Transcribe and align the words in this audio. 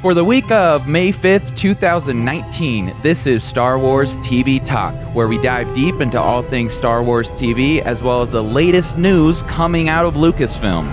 For 0.00 0.14
the 0.14 0.24
week 0.24 0.50
of 0.50 0.88
May 0.88 1.12
5th, 1.12 1.54
2019, 1.58 2.96
this 3.02 3.26
is 3.26 3.44
Star 3.44 3.78
Wars 3.78 4.16
TV 4.16 4.64
Talk, 4.64 4.94
where 5.14 5.28
we 5.28 5.36
dive 5.36 5.74
deep 5.74 6.00
into 6.00 6.18
all 6.18 6.42
things 6.42 6.72
Star 6.72 7.02
Wars 7.02 7.30
TV 7.32 7.82
as 7.82 8.02
well 8.02 8.22
as 8.22 8.32
the 8.32 8.42
latest 8.42 8.96
news 8.96 9.42
coming 9.42 9.90
out 9.90 10.06
of 10.06 10.14
Lucasfilm. 10.14 10.88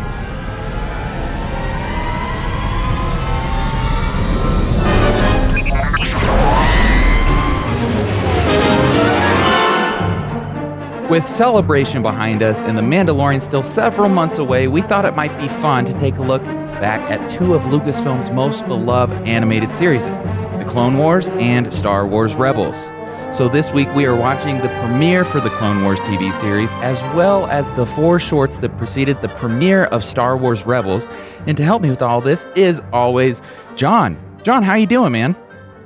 With 11.10 11.26
Celebration 11.26 12.02
behind 12.02 12.44
us 12.44 12.62
and 12.62 12.78
The 12.78 12.82
Mandalorian 12.82 13.42
still 13.42 13.64
several 13.64 14.10
months 14.10 14.38
away, 14.38 14.68
we 14.68 14.82
thought 14.82 15.06
it 15.06 15.16
might 15.16 15.36
be 15.40 15.48
fun 15.48 15.86
to 15.86 15.94
take 15.94 16.18
a 16.18 16.22
look 16.22 16.44
back 16.80 17.02
at 17.10 17.30
two 17.30 17.54
of 17.54 17.62
Lucasfilm's 17.64 18.32
most 18.32 18.68
beloved 18.68 19.28
animated 19.28 19.74
series, 19.74 20.04
The 20.04 20.66
Clone 20.68 20.98
Wars 20.98 21.30
and 21.30 21.74
Star 21.74 22.06
Wars 22.06 22.36
Rebels. 22.36 22.90
So 23.36 23.50
this 23.50 23.72
week 23.72 23.94
we 23.94 24.06
are 24.06 24.16
watching 24.16 24.58
the 24.60 24.70
premiere 24.80 25.26
for 25.26 25.42
the 25.42 25.50
Clone 25.52 25.84
Wars 25.84 26.00
TV 26.00 26.34
series 26.40 26.70
as 26.76 27.02
well 27.14 27.46
as 27.48 27.72
the 27.74 27.86
four 27.86 28.20
shorts 28.20 28.58
that 28.60 28.78
preceded 28.78 29.22
the 29.22 29.30
premiere 29.30 29.86
of 29.86 30.04
Star 30.04 30.38
Wars 30.38 30.66
Rebels. 30.66 31.06
And 31.46 31.58
to 31.58 31.64
help 31.64 31.82
me 31.82 31.90
with 31.90 32.02
all 32.02 32.22
this 32.22 32.46
is 32.56 32.82
always 32.94 33.42
John. 33.76 34.18
John, 34.44 34.64
how 34.64 34.76
you 34.76 34.88
doing, 34.88 35.12
man? 35.12 35.36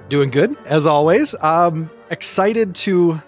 Doing 0.07 0.29
good 0.29 0.55
as 0.65 0.85
always. 0.85 1.33
Um 1.41 1.89
excited 2.09 2.75
to 2.75 3.19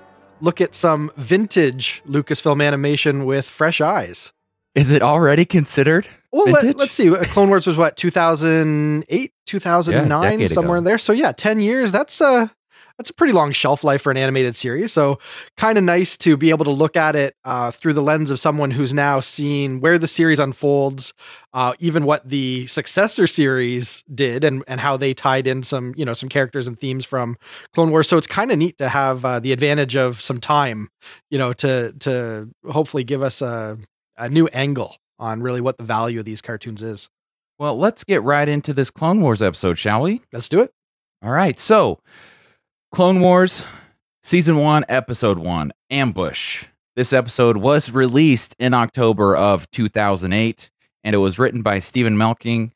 look 0.41 0.61
at 0.61 0.75
some 0.75 1.11
vintage 1.17 2.03
Lucasfilm 2.07 2.63
animation 2.63 3.25
with 3.25 3.49
fresh 3.49 3.81
eyes. 3.81 4.31
Is 4.75 4.91
it 4.91 5.01
already 5.01 5.45
considered? 5.45 6.07
Well, 6.31 6.45
let, 6.49 6.79
us 6.79 6.93
see. 6.93 7.13
Clone 7.25 7.49
Wars 7.49 7.67
was 7.67 7.77
what 7.77 7.95
2008, 7.95 9.33
2009, 9.45 10.39
yeah, 10.39 10.47
somewhere 10.47 10.77
in 10.77 10.83
there. 10.83 10.97
So 10.97 11.13
yeah, 11.13 11.31
10 11.31 11.59
years. 11.59 11.91
That's 11.91 12.19
a 12.21 12.51
that's 12.97 13.09
a 13.09 13.13
pretty 13.13 13.33
long 13.33 13.51
shelf 13.51 13.83
life 13.83 14.03
for 14.03 14.11
an 14.11 14.17
animated 14.17 14.55
series. 14.55 14.93
So 14.93 15.19
kind 15.57 15.77
of 15.77 15.83
nice 15.83 16.15
to 16.17 16.37
be 16.37 16.51
able 16.51 16.65
to 16.65 16.71
look 16.71 16.95
at 16.95 17.15
it 17.15 17.35
uh, 17.43 17.71
through 17.71 17.93
the 17.93 18.03
lens 18.03 18.29
of 18.29 18.39
someone 18.39 18.71
who's 18.71 18.93
now 18.93 19.19
seen 19.19 19.79
where 19.79 19.97
the 19.97 20.07
series 20.07 20.39
unfolds, 20.39 21.13
uh, 21.53 21.73
even 21.79 22.05
what 22.05 22.27
the 22.27 22.67
successor 22.67 23.25
series 23.25 24.03
did, 24.13 24.43
and 24.43 24.63
and 24.67 24.79
how 24.79 24.95
they 24.95 25.13
tied 25.13 25.47
in 25.47 25.63
some 25.63 25.93
you 25.97 26.05
know 26.05 26.13
some 26.13 26.29
characters 26.29 26.67
and 26.67 26.79
themes 26.79 27.05
from 27.05 27.35
Clone 27.73 27.91
Wars. 27.91 28.07
So 28.07 28.17
it's 28.17 28.27
kind 28.27 28.51
of 28.51 28.57
neat 28.57 28.77
to 28.77 28.89
have 28.89 29.25
uh, 29.25 29.39
the 29.39 29.51
advantage 29.51 29.95
of 29.95 30.21
some 30.21 30.39
time, 30.39 30.89
you 31.29 31.37
know, 31.37 31.53
to 31.53 31.93
to 31.99 32.49
hopefully 32.69 33.03
give 33.03 33.21
us 33.21 33.41
a 33.41 33.77
a 34.17 34.29
new 34.29 34.47
angle 34.47 34.95
on 35.19 35.41
really 35.41 35.61
what 35.61 35.77
the 35.77 35.83
value 35.83 36.19
of 36.19 36.25
these 36.25 36.41
cartoons 36.41 36.81
is. 36.81 37.09
Well, 37.59 37.77
let's 37.77 38.03
get 38.03 38.23
right 38.23 38.47
into 38.47 38.73
this 38.73 38.91
Clone 38.91 39.21
Wars 39.21 39.41
episode, 39.41 39.77
shall 39.77 40.01
we? 40.01 40.21
Let's 40.31 40.49
do 40.49 40.59
it. 40.59 40.71
All 41.23 41.31
right. 41.31 41.59
So, 41.59 41.99
Clone 42.91 43.21
Wars, 43.21 43.63
Season 44.23 44.57
1, 44.57 44.85
Episode 44.89 45.37
1, 45.37 45.71
Ambush. 45.89 46.65
This 46.95 47.13
episode 47.13 47.57
was 47.57 47.91
released 47.91 48.55
in 48.59 48.73
October 48.73 49.35
of 49.35 49.69
2008, 49.71 50.69
and 51.03 51.15
it 51.15 51.19
was 51.19 51.39
written 51.39 51.61
by 51.61 51.79
Steven 51.79 52.17
Melching 52.17 52.71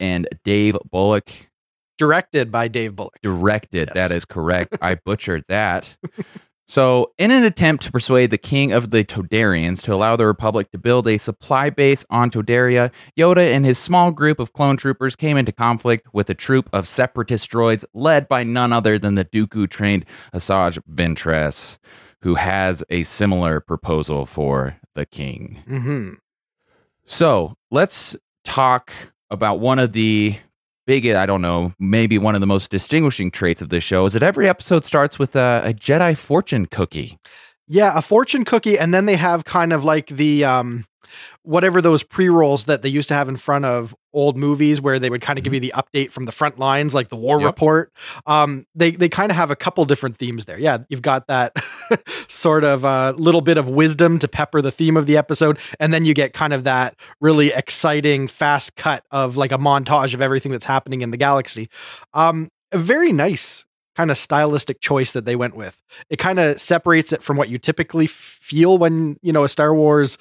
and 0.00 0.28
Dave 0.44 0.76
Bullock. 0.90 1.30
Directed 1.96 2.50
by 2.50 2.68
Dave 2.68 2.96
Bullock. 2.96 3.18
Directed. 3.22 3.88
Yes. 3.88 3.94
That 3.94 4.12
is 4.14 4.24
correct. 4.24 4.76
I 4.82 4.96
butchered 4.96 5.44
that. 5.48 5.96
So, 6.66 7.12
in 7.18 7.30
an 7.30 7.42
attempt 7.42 7.84
to 7.84 7.92
persuade 7.92 8.30
the 8.30 8.38
king 8.38 8.72
of 8.72 8.90
the 8.90 9.04
Toydarians 9.04 9.82
to 9.82 9.92
allow 9.92 10.14
the 10.16 10.26
Republic 10.26 10.70
to 10.70 10.78
build 10.78 11.08
a 11.08 11.18
supply 11.18 11.70
base 11.70 12.04
on 12.08 12.30
Toydaria, 12.30 12.92
Yoda 13.18 13.52
and 13.52 13.66
his 13.66 13.78
small 13.78 14.12
group 14.12 14.38
of 14.38 14.52
clone 14.52 14.76
troopers 14.76 15.16
came 15.16 15.36
into 15.36 15.52
conflict 15.52 16.06
with 16.14 16.30
a 16.30 16.34
troop 16.34 16.70
of 16.72 16.86
separatist 16.86 17.50
droids 17.50 17.84
led 17.94 18.28
by 18.28 18.44
none 18.44 18.72
other 18.72 18.98
than 18.98 19.16
the 19.16 19.24
Dooku 19.24 19.68
trained 19.68 20.04
Asajj 20.32 20.78
Ventress, 20.88 21.78
who 22.22 22.36
has 22.36 22.84
a 22.90 23.02
similar 23.02 23.58
proposal 23.60 24.24
for 24.24 24.76
the 24.94 25.04
king. 25.04 25.62
Mm-hmm. 25.68 26.10
So, 27.06 27.56
let's 27.72 28.14
talk 28.44 28.92
about 29.30 29.58
one 29.58 29.80
of 29.80 29.92
the 29.92 30.38
big, 30.86 31.06
I 31.06 31.26
don't 31.26 31.42
know, 31.42 31.72
maybe 31.78 32.18
one 32.18 32.34
of 32.34 32.40
the 32.40 32.46
most 32.46 32.70
distinguishing 32.70 33.30
traits 33.30 33.62
of 33.62 33.68
this 33.68 33.84
show 33.84 34.04
is 34.06 34.12
that 34.12 34.22
every 34.22 34.48
episode 34.48 34.84
starts 34.84 35.18
with 35.18 35.36
a, 35.36 35.62
a 35.64 35.74
Jedi 35.74 36.16
fortune 36.16 36.66
cookie. 36.66 37.18
Yeah, 37.68 37.92
a 37.96 38.02
fortune 38.02 38.44
cookie, 38.44 38.78
and 38.78 38.92
then 38.92 39.06
they 39.06 39.16
have 39.16 39.44
kind 39.44 39.72
of 39.72 39.84
like 39.84 40.08
the 40.08 40.44
um 40.44 40.84
whatever 41.42 41.80
those 41.80 42.02
pre-rolls 42.02 42.66
that 42.66 42.82
they 42.82 42.88
used 42.88 43.08
to 43.08 43.14
have 43.14 43.28
in 43.28 43.36
front 43.36 43.64
of 43.64 43.94
old 44.12 44.36
movies 44.36 44.80
where 44.80 44.98
they 44.98 45.10
would 45.10 45.22
kind 45.22 45.38
of 45.38 45.44
give 45.44 45.52
mm-hmm. 45.52 45.64
you 45.64 45.70
the 45.70 45.74
update 45.76 46.10
from 46.10 46.26
the 46.26 46.32
front 46.32 46.58
lines 46.58 46.94
like 46.94 47.08
the 47.08 47.16
war 47.16 47.40
yep. 47.40 47.46
report 47.46 47.92
um 48.26 48.66
they 48.74 48.90
they 48.90 49.08
kind 49.08 49.30
of 49.30 49.36
have 49.36 49.50
a 49.50 49.56
couple 49.56 49.84
different 49.84 50.18
themes 50.18 50.44
there 50.44 50.58
yeah 50.58 50.78
you've 50.88 51.02
got 51.02 51.26
that 51.26 51.52
sort 52.28 52.64
of 52.64 52.84
uh, 52.84 53.12
little 53.16 53.40
bit 53.40 53.58
of 53.58 53.68
wisdom 53.68 54.18
to 54.18 54.28
pepper 54.28 54.60
the 54.60 54.70
theme 54.70 54.96
of 54.96 55.06
the 55.06 55.16
episode 55.16 55.58
and 55.80 55.92
then 55.92 56.04
you 56.04 56.14
get 56.14 56.32
kind 56.32 56.52
of 56.52 56.64
that 56.64 56.94
really 57.20 57.52
exciting 57.52 58.28
fast 58.28 58.74
cut 58.76 59.04
of 59.10 59.36
like 59.36 59.52
a 59.52 59.58
montage 59.58 60.14
of 60.14 60.20
everything 60.20 60.52
that's 60.52 60.64
happening 60.64 61.00
in 61.00 61.10
the 61.10 61.16
galaxy 61.16 61.68
um 62.12 62.50
a 62.70 62.78
very 62.78 63.12
nice 63.12 63.66
kind 63.94 64.10
of 64.10 64.16
stylistic 64.16 64.80
choice 64.80 65.12
that 65.12 65.24
they 65.24 65.36
went 65.36 65.56
with. 65.56 65.80
It 66.08 66.18
kind 66.18 66.38
of 66.38 66.60
separates 66.60 67.12
it 67.12 67.22
from 67.22 67.36
what 67.36 67.48
you 67.48 67.58
typically 67.58 68.06
feel 68.06 68.78
when, 68.78 69.18
you 69.22 69.32
know, 69.32 69.44
a 69.44 69.48
Star 69.48 69.74
Wars 69.74 70.18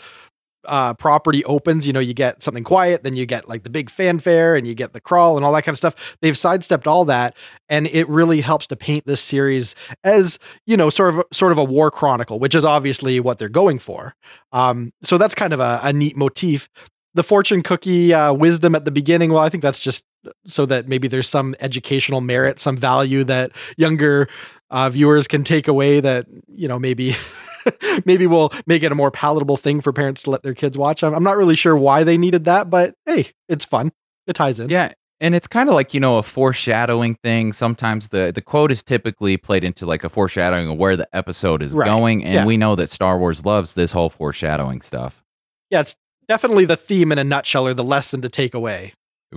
uh, 0.65 0.93
property 0.93 1.43
opens, 1.45 1.87
you 1.87 1.93
know, 1.93 1.99
you 1.99 2.13
get 2.13 2.43
something 2.43 2.63
quiet, 2.63 3.03
then 3.03 3.15
you 3.15 3.25
get 3.25 3.49
like 3.49 3.63
the 3.63 3.69
big 3.69 3.89
fanfare 3.89 4.55
and 4.55 4.67
you 4.67 4.73
get 4.73 4.93
the 4.93 5.01
crawl 5.01 5.37
and 5.37 5.45
all 5.45 5.51
that 5.53 5.63
kind 5.63 5.73
of 5.73 5.77
stuff. 5.77 5.95
They've 6.21 6.37
sidestepped 6.37 6.87
all 6.87 7.05
that, 7.05 7.35
and 7.69 7.87
it 7.87 8.07
really 8.09 8.41
helps 8.41 8.67
to 8.67 8.75
paint 8.75 9.05
this 9.05 9.21
series 9.21 9.75
as 10.03 10.39
you 10.65 10.77
know, 10.77 10.89
sort 10.89 11.15
of 11.15 11.23
sort 11.31 11.51
of 11.51 11.57
a 11.57 11.63
war 11.63 11.91
chronicle, 11.91 12.39
which 12.39 12.55
is 12.55 12.65
obviously 12.65 13.19
what 13.19 13.39
they're 13.39 13.49
going 13.49 13.79
for. 13.79 14.15
Um, 14.51 14.93
so 15.03 15.17
that's 15.17 15.35
kind 15.35 15.53
of 15.53 15.59
a, 15.59 15.79
a 15.83 15.93
neat 15.93 16.15
motif. 16.15 16.69
The 17.13 17.23
fortune 17.23 17.61
cookie 17.61 18.13
uh, 18.13 18.33
wisdom 18.33 18.73
at 18.73 18.85
the 18.85 18.91
beginning. 18.91 19.33
Well, 19.33 19.43
I 19.43 19.49
think 19.49 19.63
that's 19.63 19.79
just 19.79 20.05
so 20.45 20.65
that 20.67 20.87
maybe 20.87 21.07
there's 21.07 21.27
some 21.27 21.55
educational 21.59 22.21
merit, 22.21 22.59
some 22.59 22.77
value 22.77 23.23
that 23.25 23.51
younger 23.75 24.29
uh, 24.69 24.89
viewers 24.89 25.27
can 25.27 25.43
take 25.43 25.67
away 25.67 25.99
that 25.99 26.25
you 26.47 26.67
know 26.67 26.79
maybe 26.79 27.15
maybe 28.05 28.27
we'll 28.27 28.51
make 28.65 28.83
it 28.83 28.91
a 28.91 28.95
more 28.95 29.11
palatable 29.11 29.57
thing 29.57 29.81
for 29.81 29.93
parents 29.93 30.23
to 30.23 30.29
let 30.29 30.43
their 30.43 30.53
kids 30.53 30.77
watch. 30.77 31.03
I'm, 31.03 31.13
I'm 31.13 31.23
not 31.23 31.37
really 31.37 31.55
sure 31.55 31.75
why 31.75 32.03
they 32.03 32.17
needed 32.17 32.45
that, 32.45 32.69
but 32.69 32.95
hey, 33.05 33.31
it's 33.49 33.65
fun. 33.65 33.91
It 34.27 34.33
ties 34.33 34.59
in. 34.59 34.69
Yeah. 34.69 34.93
And 35.19 35.35
it's 35.35 35.45
kind 35.45 35.69
of 35.69 35.75
like, 35.75 35.93
you 35.93 35.99
know, 35.99 36.17
a 36.17 36.23
foreshadowing 36.23 37.15
thing. 37.23 37.53
Sometimes 37.53 38.09
the, 38.09 38.31
the 38.33 38.41
quote 38.41 38.71
is 38.71 38.81
typically 38.81 39.37
played 39.37 39.63
into 39.63 39.85
like 39.85 40.03
a 40.03 40.09
foreshadowing 40.09 40.67
of 40.67 40.77
where 40.77 40.97
the 40.97 41.07
episode 41.13 41.61
is 41.61 41.73
right. 41.73 41.85
going. 41.85 42.23
And 42.23 42.33
yeah. 42.33 42.45
we 42.45 42.57
know 42.57 42.75
that 42.75 42.89
Star 42.89 43.19
Wars 43.19 43.45
loves 43.45 43.75
this 43.75 43.91
whole 43.91 44.09
foreshadowing 44.09 44.81
stuff. 44.81 45.23
Yeah, 45.69 45.81
it's 45.81 45.95
definitely 46.27 46.65
the 46.65 46.75
theme 46.75 47.11
in 47.11 47.19
a 47.19 47.23
nutshell 47.23 47.67
or 47.67 47.75
the 47.75 47.83
lesson 47.83 48.21
to 48.21 48.29
take 48.29 48.55
away. 48.55 48.93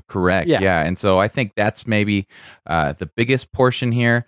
Correct. 0.09 0.49
Yeah. 0.49 0.61
yeah. 0.63 0.83
And 0.85 0.99
so 0.99 1.19
I 1.19 1.29
think 1.29 1.53
that's 1.55 1.87
maybe 1.87 2.27
uh, 2.67 2.95
the 2.95 3.07
biggest 3.07 3.53
portion 3.53 3.93
here. 3.93 4.25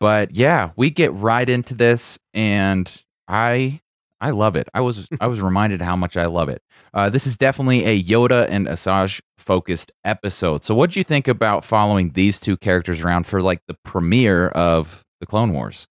But 0.00 0.34
yeah, 0.34 0.70
we 0.76 0.90
get 0.90 1.12
right 1.14 1.48
into 1.48 1.74
this. 1.74 2.18
And 2.34 2.90
I 3.28 3.80
I 4.20 4.30
love 4.30 4.56
it. 4.56 4.68
I 4.74 4.80
was 4.80 5.06
I 5.20 5.26
was 5.26 5.40
reminded 5.40 5.80
how 5.80 5.96
much 5.96 6.16
I 6.16 6.26
love 6.26 6.48
it. 6.48 6.62
Uh, 6.92 7.10
this 7.10 7.26
is 7.26 7.36
definitely 7.36 7.84
a 7.84 8.02
Yoda 8.02 8.46
and 8.48 8.66
Asajj 8.66 9.20
focused 9.36 9.92
episode. 10.04 10.64
So, 10.64 10.74
what 10.74 10.90
do 10.90 11.00
you 11.00 11.04
think 11.04 11.28
about 11.28 11.64
following 11.64 12.12
these 12.12 12.40
two 12.40 12.56
characters 12.56 13.00
around 13.00 13.26
for 13.26 13.40
like 13.40 13.60
the 13.68 13.76
premiere 13.84 14.48
of 14.48 15.04
the 15.20 15.26
Clone 15.26 15.52
Wars? 15.52 15.86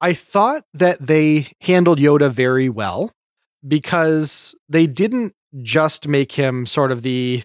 I 0.00 0.14
thought 0.14 0.64
that 0.74 1.04
they 1.04 1.48
handled 1.60 1.98
Yoda 1.98 2.30
very 2.30 2.68
well 2.68 3.12
because 3.66 4.54
they 4.68 4.86
didn't 4.86 5.34
just 5.62 6.08
make 6.08 6.32
him 6.32 6.66
sort 6.66 6.90
of 6.90 7.02
the 7.02 7.42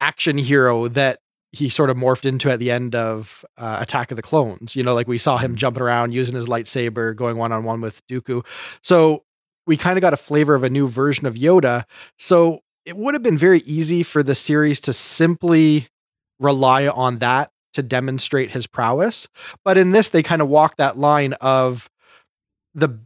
action 0.00 0.38
hero 0.38 0.88
that 0.88 1.18
he 1.52 1.68
sort 1.68 1.90
of 1.90 1.96
morphed 1.96 2.24
into 2.24 2.50
at 2.50 2.58
the 2.58 2.70
end 2.70 2.94
of 2.94 3.44
uh, 3.58 3.78
Attack 3.80 4.10
of 4.10 4.16
the 4.16 4.22
Clones. 4.22 4.74
You 4.74 4.82
know, 4.82 4.94
like 4.94 5.06
we 5.06 5.18
saw 5.18 5.36
him 5.36 5.52
mm-hmm. 5.52 5.58
jumping 5.58 5.82
around 5.82 6.12
using 6.12 6.34
his 6.34 6.46
lightsaber, 6.46 7.14
going 7.14 7.36
one 7.36 7.52
on 7.52 7.64
one 7.64 7.80
with 7.80 8.04
Dooku. 8.06 8.44
So 8.82 9.24
we 9.66 9.76
kind 9.76 9.98
of 9.98 10.00
got 10.00 10.14
a 10.14 10.18
flavor 10.18 10.54
of 10.54 10.64
a 10.64 10.70
new 10.70 10.88
version 10.88 11.26
of 11.26 11.34
Yoda. 11.34 11.84
So 12.18 12.60
it 12.84 12.96
would 12.96 13.14
have 13.14 13.22
been 13.22 13.38
very 13.38 13.60
easy 13.60 14.02
for 14.02 14.22
the 14.22 14.34
series 14.34 14.80
to 14.80 14.92
simply 14.92 15.88
rely 16.40 16.88
on 16.88 17.18
that 17.18 17.50
to 17.74 17.82
demonstrate 17.82 18.50
his 18.50 18.66
prowess. 18.66 19.28
But 19.64 19.78
in 19.78 19.92
this, 19.92 20.10
they 20.10 20.22
kind 20.22 20.42
of 20.42 20.48
walk 20.48 20.76
that 20.76 20.98
line 20.98 21.34
of 21.34 21.88
the 22.74 22.98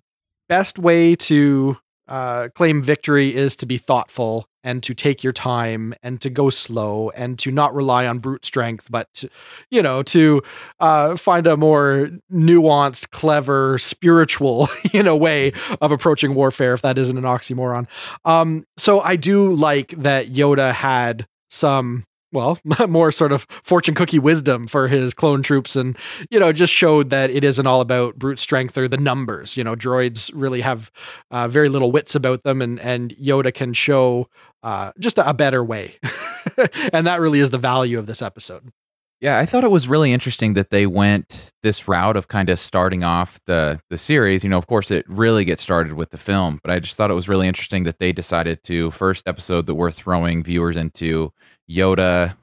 best 0.49 0.79
way 0.79 1.17
to 1.17 1.77
uh, 2.09 2.49
claim 2.55 2.83
victory 2.83 3.35
is 3.35 3.57
to 3.57 3.67
be 3.67 3.79
thoughtful 3.79 4.49
and 4.63 4.83
to 4.83 4.95
take 4.95 5.23
your 5.23 5.33
time 5.33 5.95
and 6.03 6.21
to 6.21 6.29
go 6.29 6.51
slow 6.51 7.11
and 7.11 7.39
to 7.39 7.51
not 7.53 7.75
rely 7.75 8.07
on 8.07 8.19
brute 8.19 8.45
strength, 8.45 8.89
but 8.91 9.13
to, 9.15 9.31
you 9.71 9.81
know 9.81 10.03
to 10.03 10.43
uh, 10.81 11.17
find 11.17 11.47
a 11.47 11.57
more 11.57 12.11
nuanced, 12.33 13.11
clever, 13.11 13.79
spiritual 13.79 14.69
you 14.93 15.03
know 15.03 15.17
way 15.17 15.53
of 15.81 15.93
approaching 15.93 16.35
warfare. 16.35 16.75
If 16.75 16.83
that 16.83 16.99
isn't 16.99 17.17
an 17.17 17.25
oxymoron, 17.25 17.87
um, 18.25 18.67
so 18.77 19.01
I 19.01 19.17
do 19.17 19.53
like 19.53 19.91
that 19.91 20.29
Yoda 20.29 20.73
had 20.73 21.27
some 21.49 22.05
well, 22.37 22.59
more 22.89 23.11
sort 23.11 23.33
of 23.33 23.47
fortune 23.65 23.95
cookie 23.95 24.19
wisdom 24.19 24.67
for 24.67 24.89
his 24.89 25.15
clone 25.15 25.43
troops 25.43 25.75
and, 25.75 25.97
you 26.31 26.39
know, 26.39 26.53
just 26.53 26.73
showed 26.73 27.11
that 27.11 27.31
it 27.31 27.43
isn't 27.43 27.67
all 27.67 27.81
about 27.81 28.17
brute 28.17 28.39
strength 28.39 28.77
or 28.77 28.87
the 28.87 28.99
numbers. 28.99 29.57
You 29.57 29.65
know, 29.65 29.75
droids 29.75 30.31
really 30.35 30.61
have 30.61 30.93
uh, 31.31 31.49
very 31.49 31.71
little 31.71 31.91
wits 31.91 32.15
about 32.15 32.43
them 32.45 32.61
and, 32.61 32.79
and 32.81 33.17
Yoda 33.17 33.53
can 33.53 33.73
show 33.73 34.29
uh, 34.63 34.93
just 34.99 35.17
a, 35.17 35.29
a 35.29 35.35
better 35.35 35.65
way. 35.65 35.99
and 36.93 37.07
that 37.07 37.21
really 37.21 37.41
is 37.41 37.51
the 37.51 37.59
value 37.59 37.99
of 37.99 38.07
this 38.07 38.21
episode. 38.21 38.71
Yeah, 39.21 39.39
I 39.39 39.47
thought 39.47 39.65
it 39.65 39.71
was 39.71 39.89
really 39.89 40.13
interesting 40.13 40.53
that 40.55 40.69
they 40.71 40.87
went 40.87 41.51
this 41.63 41.89
route 41.89 42.17
of 42.17 42.29
kind 42.29 42.51
of 42.51 42.59
starting 42.59 43.03
off 43.03 43.41
the 43.47 43.81
the 43.89 43.97
series. 43.97 44.45
You 44.45 44.51
know, 44.51 44.59
of 44.59 44.67
course, 44.67 44.91
it 44.91 45.09
really 45.09 45.45
gets 45.45 45.63
started 45.63 45.95
with 45.95 46.11
the 46.11 46.19
film, 46.19 46.61
but 46.63 46.71
I 46.71 46.79
just 46.81 46.97
thought 46.97 47.11
it 47.11 47.15
was 47.15 47.29
really 47.29 47.49
interesting 47.49 47.85
that 47.85 47.99
they 47.99 48.13
decided 48.13 48.63
to 48.65 48.91
first 48.91 49.27
episode 49.27 49.67
that 49.67 49.75
we're 49.75 49.91
throwing 49.91 50.43
viewers 50.43 50.77
into 50.77 51.33
Yoda, 51.71 52.37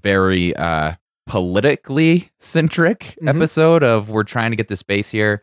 very 0.00 0.56
uh, 0.56 0.94
politically 1.26 2.30
centric 2.38 3.00
mm-hmm. 3.00 3.28
episode 3.28 3.82
of 3.82 4.10
we're 4.10 4.24
trying 4.24 4.50
to 4.50 4.56
get 4.56 4.68
the 4.68 4.76
space 4.76 5.08
here. 5.08 5.40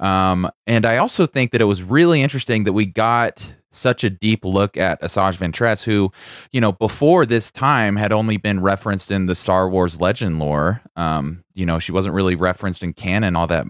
Um, 0.00 0.50
and 0.66 0.84
I 0.84 0.96
also 0.96 1.26
think 1.26 1.52
that 1.52 1.60
it 1.60 1.66
was 1.66 1.82
really 1.82 2.22
interesting 2.22 2.64
that 2.64 2.72
we 2.72 2.86
got 2.86 3.40
such 3.70 4.04
a 4.04 4.10
deep 4.10 4.44
look 4.44 4.76
at 4.76 5.00
Asajj 5.00 5.38
Ventress, 5.38 5.82
who, 5.82 6.12
you 6.50 6.60
know, 6.60 6.72
before 6.72 7.24
this 7.24 7.50
time 7.50 7.96
had 7.96 8.12
only 8.12 8.36
been 8.36 8.60
referenced 8.60 9.10
in 9.10 9.26
the 9.26 9.34
Star 9.34 9.68
Wars 9.68 10.00
legend 10.00 10.38
lore. 10.38 10.82
Um, 10.96 11.44
you 11.54 11.64
know, 11.64 11.78
she 11.78 11.92
wasn't 11.92 12.14
really 12.14 12.34
referenced 12.34 12.82
in 12.82 12.92
canon 12.92 13.36
all 13.36 13.46
that 13.46 13.66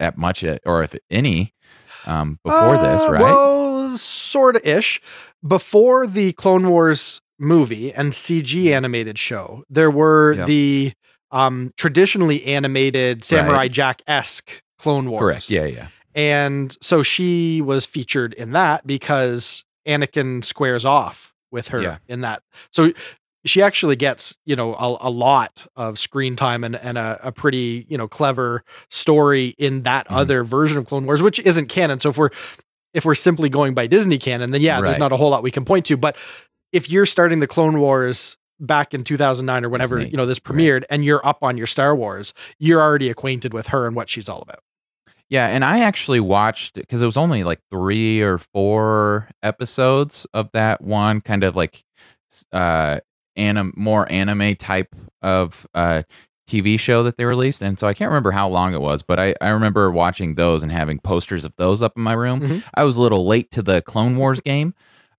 at 0.00 0.18
much, 0.18 0.44
uh, 0.44 0.58
or 0.66 0.82
if 0.82 0.94
any, 1.10 1.54
um, 2.04 2.38
before 2.44 2.76
uh, 2.76 2.82
this, 2.82 3.10
right? 3.10 3.22
Well, 3.22 3.96
sort 3.96 4.56
of 4.56 4.66
ish. 4.66 5.00
Before 5.46 6.06
the 6.06 6.32
Clone 6.32 6.68
Wars 6.68 7.20
movie 7.38 7.92
and 7.92 8.12
CG 8.12 8.70
animated 8.70 9.18
show, 9.18 9.64
there 9.68 9.90
were 9.90 10.34
yep. 10.34 10.46
the 10.46 10.92
um, 11.30 11.72
traditionally 11.76 12.44
animated 12.44 13.24
Samurai 13.24 13.56
right. 13.56 13.72
Jack 13.72 14.02
esque 14.06 14.62
Clone 14.78 15.10
Wars. 15.10 15.20
Correct. 15.20 15.50
Yeah, 15.50 15.64
yeah. 15.64 15.88
And 16.14 16.76
so 16.80 17.02
she 17.02 17.60
was 17.60 17.84
featured 17.84 18.32
in 18.34 18.52
that 18.52 18.86
because 18.86 19.64
Anakin 19.86 20.44
squares 20.44 20.84
off 20.84 21.34
with 21.50 21.68
her 21.68 21.82
yeah. 21.82 21.98
in 22.08 22.22
that. 22.22 22.42
So 22.70 22.92
she 23.44 23.62
actually 23.62 23.96
gets, 23.96 24.36
you 24.44 24.56
know, 24.56 24.74
a, 24.74 24.96
a 25.08 25.10
lot 25.10 25.66
of 25.76 25.98
screen 25.98 26.34
time 26.34 26.64
and, 26.64 26.74
and 26.76 26.98
a, 26.98 27.20
a, 27.22 27.32
pretty, 27.32 27.86
you 27.88 27.96
know, 27.96 28.08
clever 28.08 28.64
story 28.88 29.54
in 29.58 29.82
that 29.82 30.08
mm. 30.08 30.16
other 30.16 30.42
version 30.42 30.78
of 30.78 30.86
Clone 30.86 31.06
Wars, 31.06 31.22
which 31.22 31.38
isn't 31.40 31.66
canon. 31.68 32.00
So 32.00 32.10
if 32.10 32.16
we're 32.16 32.30
if 32.94 33.04
we're 33.04 33.14
simply 33.14 33.50
going 33.50 33.74
by 33.74 33.86
Disney 33.86 34.18
canon, 34.18 34.52
then 34.52 34.62
yeah, 34.62 34.76
right. 34.76 34.84
there's 34.84 34.98
not 34.98 35.12
a 35.12 35.18
whole 35.18 35.28
lot 35.28 35.42
we 35.42 35.50
can 35.50 35.66
point 35.66 35.84
to. 35.86 35.98
But 35.98 36.16
if 36.72 36.90
you're 36.90 37.06
starting 37.06 37.40
the 37.40 37.46
Clone 37.46 37.78
Wars 37.78 38.36
back 38.58 38.94
in 38.94 39.04
2009 39.04 39.64
or 39.64 39.68
whenever, 39.68 40.00
you 40.00 40.16
know, 40.16 40.26
this 40.26 40.38
premiered 40.38 40.80
right. 40.80 40.86
and 40.90 41.04
you're 41.04 41.26
up 41.26 41.42
on 41.42 41.56
your 41.56 41.66
Star 41.66 41.94
Wars, 41.94 42.34
you're 42.58 42.80
already 42.80 43.10
acquainted 43.10 43.52
with 43.52 43.68
her 43.68 43.86
and 43.86 43.94
what 43.94 44.08
she's 44.08 44.28
all 44.28 44.42
about. 44.42 44.60
Yeah, 45.28 45.48
and 45.48 45.64
I 45.64 45.80
actually 45.80 46.20
watched 46.20 46.74
because 46.74 47.02
it 47.02 47.06
was 47.06 47.16
only 47.16 47.42
like 47.42 47.60
three 47.70 48.20
or 48.20 48.38
four 48.38 49.28
episodes 49.42 50.26
of 50.32 50.50
that 50.52 50.80
one 50.80 51.20
kind 51.20 51.42
of 51.42 51.56
like 51.56 51.84
uh 52.52 53.00
anim 53.36 53.72
more 53.76 54.10
anime 54.10 54.56
type 54.56 54.94
of 55.22 55.66
uh 55.74 56.02
TV 56.48 56.78
show 56.78 57.02
that 57.02 57.16
they 57.16 57.24
released. 57.24 57.60
And 57.60 57.78
so 57.78 57.88
I 57.88 57.94
can't 57.94 58.08
remember 58.08 58.30
how 58.30 58.48
long 58.48 58.72
it 58.72 58.80
was, 58.80 59.02
but 59.02 59.18
I, 59.18 59.34
I 59.40 59.48
remember 59.48 59.90
watching 59.90 60.36
those 60.36 60.62
and 60.62 60.70
having 60.70 61.00
posters 61.00 61.44
of 61.44 61.52
those 61.56 61.82
up 61.82 61.94
in 61.96 62.02
my 62.02 62.12
room. 62.12 62.40
Mm-hmm. 62.40 62.58
I 62.74 62.84
was 62.84 62.96
a 62.96 63.02
little 63.02 63.26
late 63.26 63.50
to 63.52 63.62
the 63.62 63.82
Clone 63.82 64.16
Wars 64.16 64.40
game. 64.40 64.74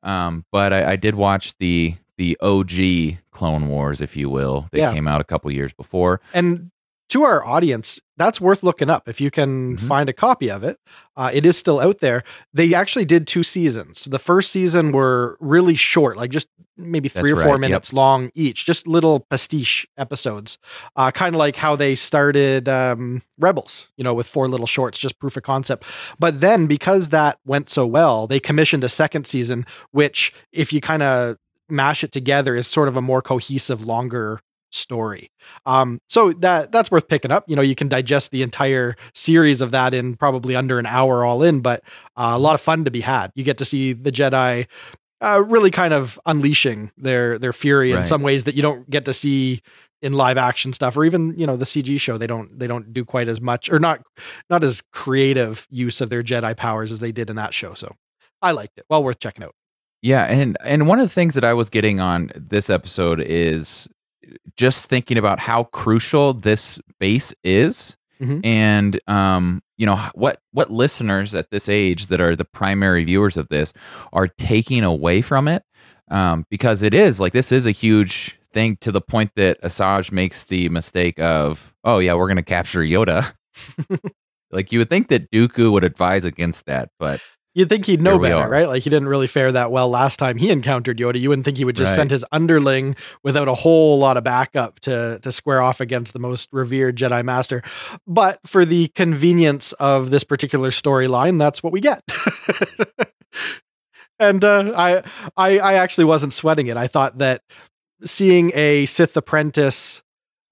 Um, 0.08 0.46
but 0.52 0.74
I, 0.74 0.94
I 0.94 0.96
did 0.96 1.16
watch 1.16 1.58
the 1.58 1.96
the 2.18 2.38
OG 2.42 3.20
Clone 3.30 3.68
Wars, 3.68 4.02
if 4.02 4.16
you 4.16 4.30
will. 4.30 4.68
They 4.72 4.80
yeah. 4.80 4.94
came 4.94 5.08
out 5.08 5.22
a 5.22 5.24
couple 5.24 5.52
years 5.52 5.72
before. 5.74 6.20
And 6.34 6.72
to 7.10 7.24
our 7.24 7.46
audience, 7.46 8.02
that's 8.18 8.42
worth 8.42 8.64
looking 8.64 8.90
up 8.90 9.08
if 9.08 9.22
you 9.22 9.32
can 9.32 9.78
mm-hmm. 9.78 9.88
find 9.88 10.10
a 10.10 10.14
copy 10.14 10.50
of 10.50 10.64
it. 10.64 10.80
Uh, 11.16 11.32
it 11.34 11.46
is 11.46 11.58
still 11.58 11.80
out 11.80 12.00
there. 12.00 12.24
They 12.54 12.74
actually 12.74 13.06
did 13.06 13.28
two 13.28 13.44
seasons. 13.44 14.06
The 14.06 14.20
first 14.20 14.52
season 14.52 14.92
were 14.92 15.38
really 15.40 15.76
short, 15.76 16.18
like 16.18 16.32
just 16.32 16.50
maybe 16.78 17.10
three 17.10 17.32
that's 17.32 17.42
or 17.42 17.44
four 17.44 17.54
right. 17.54 17.62
minutes 17.62 17.90
yep. 17.90 17.98
long 17.98 18.32
each, 18.36 18.66
just 18.66 18.88
little 18.88 19.22
pastiche 19.22 19.88
episodes, 19.98 20.58
uh, 20.96 21.12
kind 21.12 21.36
of 21.36 21.40
like 21.40 21.56
how 21.56 21.76
they 21.76 21.96
started 21.96 22.70
um, 22.70 23.22
Rebels, 23.40 23.90
you 23.98 24.04
know, 24.04 24.14
with 24.14 24.28
four 24.28 24.48
little 24.48 24.68
shorts, 24.68 24.98
just 24.98 25.20
proof 25.20 25.38
of 25.38 25.44
concept. 25.44 25.86
But 26.20 26.42
then 26.42 26.68
because 26.68 27.10
that 27.10 27.40
went 27.46 27.70
so 27.70 27.86
well, 27.86 28.28
they 28.28 28.40
commissioned 28.40 28.84
a 28.84 28.90
second 28.90 29.26
season, 29.26 29.66
which, 29.92 30.34
if 30.52 30.72
you 30.72 30.82
kind 30.82 31.04
of 31.04 31.38
mash 31.70 32.04
it 32.04 32.12
together, 32.12 32.56
is 32.56 32.68
sort 32.68 32.88
of 32.88 32.96
a 32.96 33.02
more 33.02 33.22
cohesive, 33.22 33.86
longer 33.86 34.40
story. 34.72 35.32
Um, 35.66 36.02
so 36.08 36.34
that 36.34 36.72
that's 36.72 36.92
worth 36.92 37.08
picking 37.08 37.32
up. 37.32 37.46
You 37.48 37.56
know, 37.56 37.62
you 37.62 37.76
can 37.76 37.88
digest 37.88 38.32
the 38.32 38.44
entire 38.44 38.96
series 39.14 39.62
of 39.62 39.72
that 39.72 39.94
in 39.94 40.16
probably 40.16 40.56
under 40.56 40.80
an 40.80 40.86
hour 40.86 41.26
all 41.26 41.44
in, 41.44 41.62
but 41.62 41.84
uh, 42.16 42.32
a 42.34 42.40
lot 42.40 42.56
of 42.56 42.62
fun 42.62 42.86
to 42.86 42.92
be 42.92 43.02
had. 43.02 43.32
You 43.36 43.44
get 43.44 43.58
to 43.60 43.66
see 43.66 43.94
the 43.94 44.12
Jedi 44.12 44.68
uh, 45.22 45.44
really 45.46 45.72
kind 45.72 45.94
of 45.94 46.20
unleashing 46.26 46.92
their 46.98 47.40
their 47.40 47.54
fury 47.54 47.94
right. 47.94 48.00
in 48.00 48.06
some 48.06 48.22
ways 48.22 48.44
that 48.44 48.56
you 48.56 48.62
don't 48.62 48.90
get 48.90 49.06
to 49.06 49.14
see 49.14 49.62
in 50.02 50.14
live 50.14 50.38
action 50.38 50.74
stuff 50.74 50.96
or 50.96 51.06
even 51.06 51.34
you 51.38 51.48
know 51.48 51.58
the 51.58 51.66
CG 51.66 52.00
show 52.00 52.20
they 52.20 52.28
don't 52.28 52.60
they 52.60 52.68
don't 52.68 52.94
do 52.94 53.04
quite 53.04 53.28
as 53.28 53.42
much 53.42 53.68
or 53.70 53.80
not 53.80 54.02
not 54.50 54.64
as 54.64 54.82
creative 54.94 55.66
use 55.72 56.02
of 56.02 56.10
their 56.10 56.22
Jedi 56.22 56.56
powers 56.56 56.92
as 56.92 57.00
they 57.00 57.12
did 57.12 57.30
in 57.30 57.36
that 57.36 57.54
show. 57.54 57.74
So 57.74 57.96
I 58.42 58.52
liked 58.52 58.78
it. 58.78 58.86
Well 58.90 59.04
worth 59.04 59.20
checking 59.20 59.44
out. 59.44 59.56
Yeah, 60.04 60.26
and 60.26 60.56
and 60.64 60.88
one 60.88 61.00
of 61.00 61.06
the 61.06 61.14
things 61.14 61.34
that 61.34 61.44
I 61.44 61.54
was 61.54 61.70
getting 61.72 62.00
on 62.00 62.32
this 62.36 62.70
episode 62.70 63.20
is 63.20 63.88
just 64.56 64.86
thinking 64.88 65.18
about 65.18 65.40
how 65.40 65.66
crucial 65.66 66.34
this 66.34 66.80
base 67.00 67.34
is 67.44 67.98
mm-hmm. 68.20 68.40
and 68.44 69.00
um 69.08 69.62
you 69.78 69.86
know 69.86 69.96
what 70.14 70.40
what 70.52 70.72
listeners 70.72 71.36
at 71.36 71.50
this 71.52 71.70
age 71.70 72.08
that 72.08 72.22
are 72.22 72.36
the 72.36 72.46
primary 72.46 73.04
viewers 73.04 73.38
of 73.38 73.48
this 73.50 73.74
are 74.14 74.28
taking 74.28 74.84
away 74.84 75.22
from 75.22 75.48
it 75.48 75.64
um 76.10 76.46
because 76.50 76.82
it 76.82 76.94
is 76.94 77.20
like 77.20 77.34
this 77.34 77.52
is 77.52 77.66
a 77.66 77.72
huge 77.72 78.40
thing 78.54 78.78
to 78.78 78.92
the 78.92 79.02
point 79.02 79.32
that 79.36 79.62
Asajj 79.62 80.12
makes 80.12 80.46
the 80.46 80.70
mistake 80.70 81.20
of 81.20 81.74
oh 81.84 82.00
yeah 82.00 82.14
we're 82.14 82.28
going 82.28 82.38
to 82.38 82.44
capture 82.44 82.82
Yoda 82.82 83.34
like 84.52 84.72
you 84.72 84.80
would 84.80 84.90
think 84.90 85.10
that 85.10 85.32
Dooku 85.32 85.72
would 85.72 85.84
advise 85.84 86.26
against 86.26 86.66
that 86.66 86.90
but 87.00 87.22
You'd 87.58 87.70
think 87.70 87.88
he'd 87.88 88.04
know 88.04 88.20
better, 88.20 88.48
right? 88.48 88.68
Like 88.68 88.84
he 88.84 88.92
didn't 88.92 89.08
really 89.08 89.26
fare 89.26 89.52
that 89.52 89.72
well 89.72 89.90
last 89.90 90.18
time 90.18 90.38
he 90.38 90.52
encountered 90.52 91.00
Yoda. 91.00 91.20
You 91.20 91.30
wouldn't 91.30 91.44
think 91.44 91.58
he 91.58 91.66
would 91.66 91.76
just 91.76 91.90
right. 91.90 91.96
send 91.96 92.12
his 92.12 92.24
underling 92.32 92.96
without 93.24 93.48
a 93.48 93.56
whole 93.56 93.98
lot 93.98 94.16
of 94.16 94.24
backup 94.24 94.80
to 94.82 95.18
to 95.24 95.32
square 95.32 95.60
off 95.60 95.82
against 95.82 96.14
the 96.14 96.20
most 96.20 96.50
revered 96.52 96.96
Jedi 96.96 97.26
Master. 97.26 97.64
But 98.06 98.40
for 98.46 98.64
the 98.64 98.90
convenience 98.90 99.72
of 99.74 100.12
this 100.12 100.24
particular 100.24 100.70
storyline, 100.70 101.40
that's 101.40 101.64
what 101.64 101.74
we 101.74 101.82
get. 101.82 102.04
and 104.20 104.44
uh, 104.44 104.74
I, 104.78 105.04
I, 105.36 105.58
I 105.58 105.74
actually 105.74 106.06
wasn't 106.06 106.34
sweating 106.34 106.68
it. 106.68 106.78
I 106.78 106.86
thought 106.86 107.18
that 107.18 107.42
seeing 108.04 108.52
a 108.54 108.86
Sith 108.86 109.18
apprentice 109.18 110.04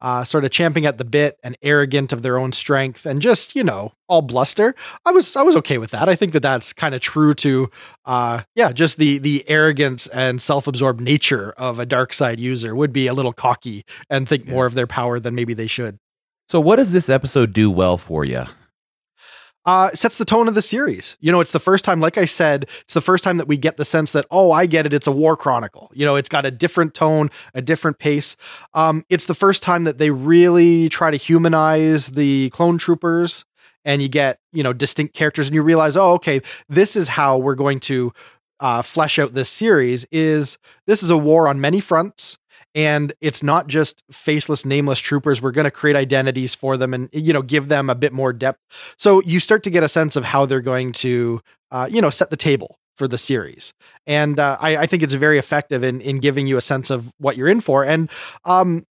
uh, 0.05 0.24
sort 0.24 0.45
of 0.45 0.51
champing 0.51 0.85
at 0.85 1.00
the 1.00 1.03
bit 1.03 1.39
and 1.41 1.57
arrogant 1.63 2.13
of 2.13 2.21
their 2.21 2.38
own 2.38 2.51
strength 2.51 3.07
and 3.07 3.24
just 3.24 3.55
you 3.55 3.63
know 3.63 3.91
all 4.07 4.21
bluster. 4.21 4.75
I 5.03 5.09
was 5.09 5.35
i 5.35 5.41
was 5.41 5.55
okay 5.55 5.79
with 5.79 5.89
that. 5.89 6.07
I 6.07 6.15
think 6.15 6.31
that 6.33 6.41
that's 6.41 6.74
kind 6.74 6.93
of 6.93 7.01
true 7.01 7.33
to 7.33 7.71
uh 8.05 8.43
yeah 8.53 8.71
just 8.71 9.00
the 9.00 9.17
the 9.17 9.43
arrogance 9.50 10.05
and 10.07 10.39
self-absorbed 10.39 11.01
nature 11.01 11.55
of 11.57 11.79
a 11.79 11.88
dark 11.88 12.13
side 12.13 12.39
user 12.39 12.75
would 12.75 12.93
be 12.93 13.07
a 13.07 13.15
little 13.15 13.33
cocky 13.33 13.83
and 14.07 14.29
think 14.29 14.45
yeah. 14.45 14.51
more 14.51 14.67
of 14.67 14.75
their 14.75 14.85
power 14.85 15.19
than 15.19 15.33
maybe 15.33 15.55
they 15.55 15.65
should. 15.65 15.97
So 16.50 16.59
what 16.59 16.75
does 16.75 16.93
this 16.93 17.09
episode 17.09 17.51
do 17.51 17.71
well 17.71 17.97
for 17.97 18.24
you 18.24 18.45
uh, 19.65 19.91
sets 19.91 20.17
the 20.17 20.25
tone 20.25 20.48
of 20.48 20.55
the 20.55 20.62
series. 20.62 21.17
You 21.19 21.31
know, 21.31 21.39
it's 21.39 21.51
the 21.51 21.60
first 21.60 21.86
time, 21.86 22.00
like 22.00 22.17
I 22.17 22.25
said, 22.25 22.67
it's 22.81 22.93
the 22.93 23.01
first 23.01 23.24
time 23.24 23.38
that 23.38 23.48
we 23.48 23.57
get 23.57 23.77
the 23.77 23.86
sense 23.86 24.12
that, 24.12 24.25
oh, 24.29 24.51
I 24.51 24.65
get 24.65 24.86
it. 24.86 24.93
It's 24.93 25.07
a 25.07 25.12
war 25.12 25.36
chronicle. 25.36 25.91
You 25.93 26.05
know, 26.05 26.15
it's 26.15 26.29
got 26.29 26.45
a 26.45 26.51
different 26.51 26.93
tone, 26.93 27.31
a 27.53 27.62
different 27.62 28.00
pace. 28.00 28.38
Um, 28.74 29.05
it's 29.10 29.25
the 29.25 29.34
first 29.34 29.63
time 29.63 29.86
that 29.86 29.98
they 29.98 30.12
really 30.12 30.89
try 30.89 31.12
to 31.12 31.17
humanize 31.17 32.07
the 32.07 32.50
clone 32.51 32.77
troopers 32.77 33.45
and 33.84 34.01
you 34.01 34.10
get, 34.10 34.39
you 34.51 34.63
know, 34.63 34.74
distinct 34.74 35.13
characters 35.15 35.48
and 35.48 35.55
you 35.55 35.62
realize, 35.62 35.95
oh, 35.95 36.13
okay, 36.13 36.41
this 36.69 36.95
is 36.95 37.07
how 37.07 37.38
we're 37.38 37.55
going 37.55 37.79
to 37.81 38.12
uh, 38.60 38.81
flesh 38.81 39.19
out 39.19 39.34
this 39.34 39.50
series 39.50 40.05
is 40.12 40.57
this 40.88 41.03
is 41.03 41.10
a 41.10 41.17
war 41.17 41.48
on 41.48 41.60
many 41.60 41.79
fronts 41.79 42.38
and 42.75 43.13
it's 43.22 43.41
not 43.41 43.67
just 43.67 44.03
faceless 44.12 44.65
nameless 44.65 45.00
troopers. 45.00 45.41
We're 45.41 45.51
going 45.51 45.65
to 45.65 45.72
create 45.72 45.96
identities 45.96 46.53
for 46.53 46.77
them 46.77 46.94
and 46.94 47.10
you 47.13 47.34
know 47.34 47.41
give 47.41 47.70
them 47.70 47.89
a 47.89 47.96
bit 47.96 48.13
more 48.13 48.34
depth. 48.34 48.60
So 48.98 49.22
you 49.22 49.39
start 49.39 49.63
to 49.63 49.70
get 49.70 49.82
a 49.82 49.89
sense 49.89 50.15
of 50.15 50.25
how 50.25 50.46
they're 50.46 50.62
going 50.62 50.91
to 50.94 51.41
uh, 51.72 51.88
you 51.89 52.01
know 52.01 52.10
set 52.10 52.29
the 52.29 52.38
table 52.38 52.77
for 52.98 53.08
the 53.08 53.17
series. 53.17 53.74
And 54.05 54.39
uh, 54.39 54.58
I, 54.60 54.77
I, 54.77 54.86
think 54.86 55.03
it's 55.03 55.13
very 55.13 55.38
effective 55.38 55.84
in 55.84 56.00
in 56.01 56.20
giving 56.20 56.48
you 56.48 56.58
a 56.58 56.62
sense 56.62 56.89
of 56.89 57.12
what 57.17 57.36
you're 57.36 57.50
in 57.50 57.60
for. 57.60 57.84
And 57.84 58.10
um, 58.46 58.86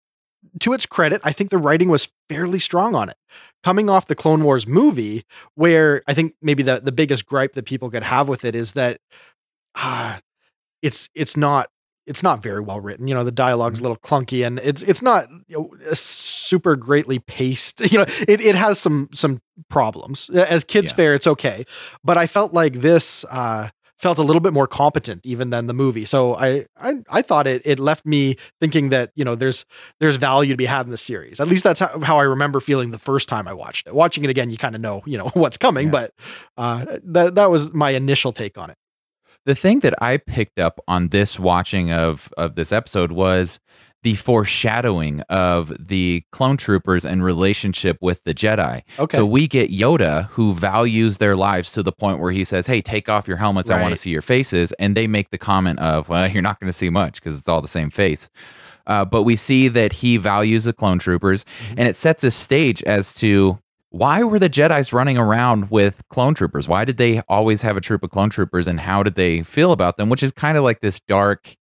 to 0.59 0.73
its 0.73 0.85
credit 0.85 1.21
i 1.23 1.31
think 1.31 1.49
the 1.49 1.57
writing 1.57 1.89
was 1.89 2.11
fairly 2.29 2.59
strong 2.59 2.95
on 2.95 3.09
it. 3.09 3.15
Coming 3.63 3.89
off 3.89 4.07
the 4.07 4.15
clone 4.15 4.43
wars 4.43 4.67
movie 4.67 5.25
where 5.55 6.03
i 6.07 6.13
think 6.13 6.35
maybe 6.41 6.63
the, 6.63 6.81
the 6.81 6.91
biggest 6.91 7.25
gripe 7.25 7.53
that 7.53 7.65
people 7.65 7.89
could 7.89 8.03
have 8.03 8.27
with 8.27 8.45
it 8.45 8.55
is 8.55 8.73
that 8.73 8.99
uh, 9.75 10.19
it's 10.81 11.09
it's 11.15 11.35
not 11.37 11.69
it's 12.05 12.21
not 12.23 12.41
very 12.43 12.61
well 12.61 12.79
written. 12.81 13.07
You 13.07 13.13
know, 13.15 13.23
the 13.23 13.31
dialogue's 13.31 13.79
a 13.79 13.81
little 13.83 13.97
clunky 13.97 14.45
and 14.45 14.59
it's 14.59 14.81
it's 14.83 15.01
not 15.01 15.29
you 15.47 15.57
know, 15.57 15.93
super 15.93 16.75
greatly 16.75 17.19
paced. 17.19 17.81
You 17.91 17.99
know, 17.99 18.05
it, 18.27 18.41
it 18.41 18.55
has 18.55 18.79
some 18.79 19.09
some 19.13 19.41
problems. 19.69 20.29
As 20.29 20.63
kids 20.63 20.91
Yeah. 20.91 20.95
fare, 20.95 21.13
it's 21.15 21.27
okay. 21.27 21.65
But 22.03 22.17
I 22.17 22.27
felt 22.27 22.53
like 22.53 22.73
this 22.81 23.23
uh 23.31 23.69
felt 23.99 24.17
a 24.17 24.21
little 24.23 24.41
bit 24.41 24.51
more 24.51 24.67
competent 24.67 25.25
even 25.25 25.49
than 25.49 25.67
the 25.67 25.73
movie. 25.73 26.03
So 26.03 26.35
I 26.35 26.65
I, 26.77 26.95
I 27.09 27.21
thought 27.21 27.47
it 27.47 27.61
it 27.63 27.79
left 27.79 28.05
me 28.05 28.35
thinking 28.59 28.89
that, 28.89 29.11
you 29.15 29.23
know, 29.23 29.35
there's 29.35 29.65
there's 30.01 30.17
value 30.17 30.51
to 30.53 30.57
be 30.57 30.65
had 30.65 30.85
in 30.85 30.91
the 30.91 30.97
series. 30.97 31.39
At 31.39 31.47
least 31.47 31.63
that's 31.63 31.79
how, 31.79 31.99
how 32.01 32.17
I 32.17 32.23
remember 32.23 32.59
feeling 32.59 32.91
the 32.91 32.99
first 32.99 33.29
time 33.29 33.47
I 33.47 33.53
watched 33.53 33.87
it. 33.87 33.95
Watching 33.95 34.23
it 34.25 34.29
again, 34.29 34.49
you 34.49 34.57
kind 34.57 34.75
of 34.75 34.81
know, 34.81 35.03
you 35.05 35.17
know, 35.17 35.29
what's 35.35 35.57
coming, 35.57 35.85
Yeah. 35.87 35.91
but 35.91 36.13
uh 36.57 36.97
that 37.05 37.35
that 37.35 37.49
was 37.49 37.73
my 37.73 37.91
initial 37.91 38.33
take 38.33 38.57
on 38.57 38.69
it. 38.71 38.77
The 39.45 39.55
thing 39.55 39.79
that 39.79 39.93
I 40.01 40.17
picked 40.17 40.59
up 40.59 40.79
on 40.87 41.09
this 41.09 41.39
watching 41.39 41.91
of 41.91 42.29
of 42.37 42.55
this 42.55 42.71
episode 42.71 43.11
was 43.11 43.59
the 44.03 44.15
foreshadowing 44.15 45.21
of 45.29 45.71
the 45.79 46.23
clone 46.33 46.57
troopers 46.57 47.05
and 47.05 47.23
relationship 47.23 47.97
with 48.01 48.21
the 48.25 48.33
Jedi. 48.33 48.83
Okay. 48.99 49.15
So 49.17 49.25
we 49.25 49.47
get 49.47 49.71
Yoda 49.71 50.27
who 50.29 50.53
values 50.53 51.19
their 51.19 51.37
lives 51.37 51.71
to 51.71 51.83
the 51.83 51.91
point 51.93 52.19
where 52.19 52.31
he 52.33 52.43
says, 52.43 52.67
"Hey, 52.67 52.81
take 52.81 53.07
off 53.07 53.27
your 53.29 53.37
helmets. 53.37 53.69
I 53.69 53.81
want 53.81 53.91
to 53.93 53.97
see 53.97 54.09
your 54.09 54.21
faces." 54.21 54.73
And 54.73 54.95
they 54.97 55.07
make 55.07 55.29
the 55.29 55.37
comment 55.37 55.79
of, 55.79 56.09
"Well, 56.09 56.27
you're 56.29 56.41
not 56.41 56.59
going 56.59 56.67
to 56.69 56.77
see 56.77 56.89
much 56.89 57.15
because 57.15 57.37
it's 57.39 57.47
all 57.47 57.61
the 57.61 57.67
same 57.69 57.89
face." 57.89 58.29
Uh, 58.85 59.05
but 59.05 59.23
we 59.23 59.37
see 59.37 59.69
that 59.69 59.93
he 59.93 60.17
values 60.17 60.65
the 60.65 60.73
clone 60.73 60.99
troopers, 60.99 61.45
Mm-hmm. 61.45 61.75
and 61.79 61.87
it 61.87 61.95
sets 61.95 62.21
a 62.25 62.31
stage 62.31 62.83
as 62.83 63.13
to 63.13 63.57
why 63.93 64.23
were 64.23 64.39
the 64.39 64.49
Jedi's 64.49 64.91
running 64.91 65.19
around 65.19 65.69
with 65.69 66.01
clone 66.09 66.33
troopers? 66.33 66.67
Why 66.67 66.83
did 66.83 66.97
they 66.97 67.19
always 67.29 67.61
have 67.61 67.77
a 67.77 67.81
troop 67.81 68.01
of 68.03 68.09
clone 68.09 68.31
troopers, 68.31 68.67
and 68.67 68.79
how 68.79 69.03
did 69.03 69.13
they 69.13 69.43
feel 69.43 69.71
about 69.71 69.97
them? 69.97 70.09
Which 70.09 70.23
is 70.23 70.31
kind 70.31 70.57
of 70.57 70.63
like 70.63 70.81
this 70.81 70.99
dark, 71.07 71.55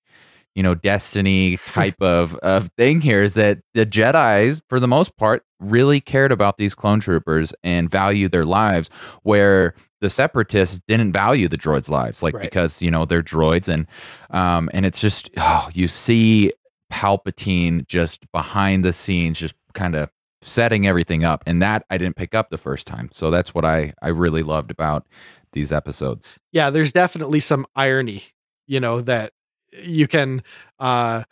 you 0.56 0.64
know, 0.64 0.74
destiny 0.74 1.58
type 1.74 1.96
of 2.02 2.36
of 2.36 2.70
thing 2.78 3.02
here. 3.02 3.22
Is 3.22 3.34
that 3.34 3.60
the 3.74 3.86
Jedi's, 3.86 4.62
for 4.70 4.80
the 4.80 4.88
most 4.88 5.18
part, 5.18 5.44
really 5.60 6.00
cared 6.00 6.32
about 6.32 6.56
these 6.58 6.74
clone 6.74 7.02
troopers 7.02 7.54
and 7.66 7.92
valued 7.92 8.32
their 8.32 8.46
lives, 8.46 8.90
where 9.24 9.76
the 10.00 10.10
Separatists 10.10 10.80
didn't 10.88 11.12
value 11.12 11.50
the 11.50 11.58
droids' 11.58 11.90
lives, 11.90 12.24
like 12.24 12.34
Right. 12.34 12.44
because 12.44 12.82
you 12.82 12.90
know 12.92 13.04
they're 13.04 13.22
droids, 13.22 13.68
and 13.68 13.88
um, 14.30 14.70
and 14.74 14.86
it's 14.86 15.00
just 15.00 15.30
oh, 15.36 15.68
you 15.74 15.90
see 15.90 16.54
Palpatine 16.94 17.86
just 17.88 18.32
behind 18.32 18.86
the 18.86 18.94
scenes, 18.94 19.38
just 19.38 19.56
kind 19.74 19.96
of 19.96 20.10
setting 20.42 20.88
everything 20.88 21.24
up 21.24 21.44
and 21.46 21.62
that 21.62 21.86
i 21.90 21.98
didn't 21.98 22.16
pick 22.16 22.34
up 22.34 22.50
the 22.50 22.58
first 22.58 22.88
time. 22.88 23.10
So 23.12 23.30
that's 23.32 23.54
what 23.54 23.66
i 23.66 23.94
i 24.02 24.10
really 24.10 24.44
loved 24.44 24.72
about 24.72 25.06
these 25.54 25.72
episodes. 25.72 26.38
Yeah, 26.52 26.70
there's 26.70 26.92
definitely 26.92 27.42
some 27.42 27.66
irony, 27.76 28.24
you 28.68 28.80
know, 28.80 29.02
that 29.02 29.34
you 29.72 30.08
can 30.08 30.44
uh 30.80 31.24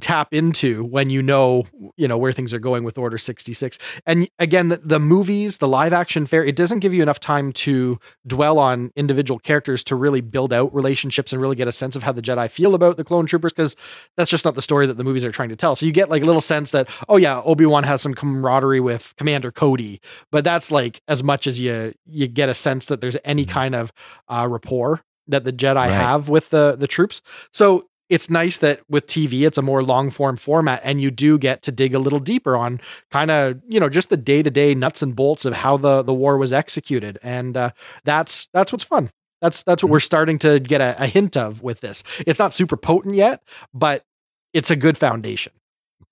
tap 0.00 0.34
into 0.34 0.84
when 0.84 1.08
you 1.08 1.22
know, 1.22 1.64
you 1.96 2.06
know, 2.06 2.18
where 2.18 2.30
things 2.32 2.52
are 2.52 2.58
going 2.58 2.84
with 2.84 2.98
Order 2.98 3.16
66. 3.16 3.78
And 4.04 4.28
again, 4.38 4.68
the, 4.68 4.76
the 4.76 4.98
movies, 4.98 5.58
the 5.58 5.68
live 5.68 5.92
action 5.94 6.26
fair, 6.26 6.44
it 6.44 6.56
doesn't 6.56 6.80
give 6.80 6.92
you 6.92 7.02
enough 7.02 7.20
time 7.20 7.52
to 7.54 7.98
dwell 8.26 8.58
on 8.58 8.92
individual 8.96 9.38
characters 9.38 9.82
to 9.84 9.94
really 9.96 10.20
build 10.20 10.52
out 10.52 10.74
relationships 10.74 11.32
and 11.32 11.40
really 11.40 11.56
get 11.56 11.68
a 11.68 11.72
sense 11.72 11.96
of 11.96 12.02
how 12.02 12.12
the 12.12 12.20
Jedi 12.20 12.50
feel 12.50 12.74
about 12.74 12.98
the 12.98 13.04
clone 13.04 13.24
troopers 13.26 13.52
because 13.52 13.76
that's 14.16 14.30
just 14.30 14.44
not 14.44 14.54
the 14.54 14.62
story 14.62 14.86
that 14.86 14.98
the 14.98 15.04
movies 15.04 15.24
are 15.24 15.32
trying 15.32 15.48
to 15.48 15.56
tell. 15.56 15.74
So 15.74 15.86
you 15.86 15.92
get 15.92 16.10
like 16.10 16.22
a 16.22 16.26
little 16.26 16.40
sense 16.42 16.70
that, 16.72 16.88
oh 17.08 17.16
yeah, 17.16 17.40
Obi-Wan 17.40 17.84
has 17.84 18.02
some 18.02 18.12
camaraderie 18.14 18.80
with 18.80 19.14
Commander 19.16 19.50
Cody, 19.50 20.00
but 20.30 20.44
that's 20.44 20.70
like 20.70 21.00
as 21.08 21.22
much 21.22 21.46
as 21.46 21.58
you 21.58 21.94
you 22.06 22.28
get 22.28 22.48
a 22.48 22.54
sense 22.54 22.86
that 22.86 23.00
there's 23.00 23.16
any 23.24 23.46
kind 23.46 23.74
of 23.74 23.92
uh, 24.28 24.46
rapport 24.50 25.02
that 25.28 25.44
the 25.44 25.52
Jedi 25.52 25.74
Right. 25.76 25.90
have 25.90 26.28
with 26.28 26.50
the 26.50 26.76
the 26.78 26.86
troops. 26.86 27.22
So 27.52 27.86
it's 28.08 28.30
nice 28.30 28.58
that 28.58 28.80
with 28.88 29.06
TV 29.06 29.46
it's 29.46 29.58
a 29.58 29.62
more 29.62 29.82
long 29.82 30.10
form 30.10 30.36
format, 30.36 30.80
and 30.84 31.00
you 31.00 31.10
do 31.10 31.38
get 31.38 31.62
to 31.62 31.72
dig 31.72 31.94
a 31.94 31.98
little 31.98 32.20
deeper 32.20 32.56
on 32.56 32.80
kind 33.10 33.30
of 33.30 33.60
you 33.68 33.78
know 33.80 33.88
just 33.88 34.08
the 34.08 34.16
day 34.16 34.42
to 34.42 34.50
day 34.50 34.74
nuts 34.74 35.02
and 35.02 35.14
bolts 35.16 35.44
of 35.44 35.52
how 35.54 35.76
the 35.76 36.02
the 36.02 36.14
war 36.14 36.36
was 36.38 36.52
executed, 36.52 37.18
and 37.22 37.56
uh, 37.56 37.70
that's 38.04 38.48
that's 38.52 38.72
what's 38.72 38.84
fun. 38.84 39.10
That's 39.40 39.62
that's 39.62 39.82
what 39.82 39.90
we're 39.92 40.00
starting 40.00 40.38
to 40.40 40.58
get 40.58 40.80
a, 40.80 40.96
a 41.02 41.06
hint 41.06 41.36
of 41.36 41.62
with 41.62 41.80
this. 41.80 42.02
It's 42.26 42.38
not 42.38 42.52
super 42.52 42.76
potent 42.76 43.14
yet, 43.14 43.42
but 43.74 44.04
it's 44.52 44.70
a 44.70 44.76
good 44.76 44.96
foundation. 44.98 45.52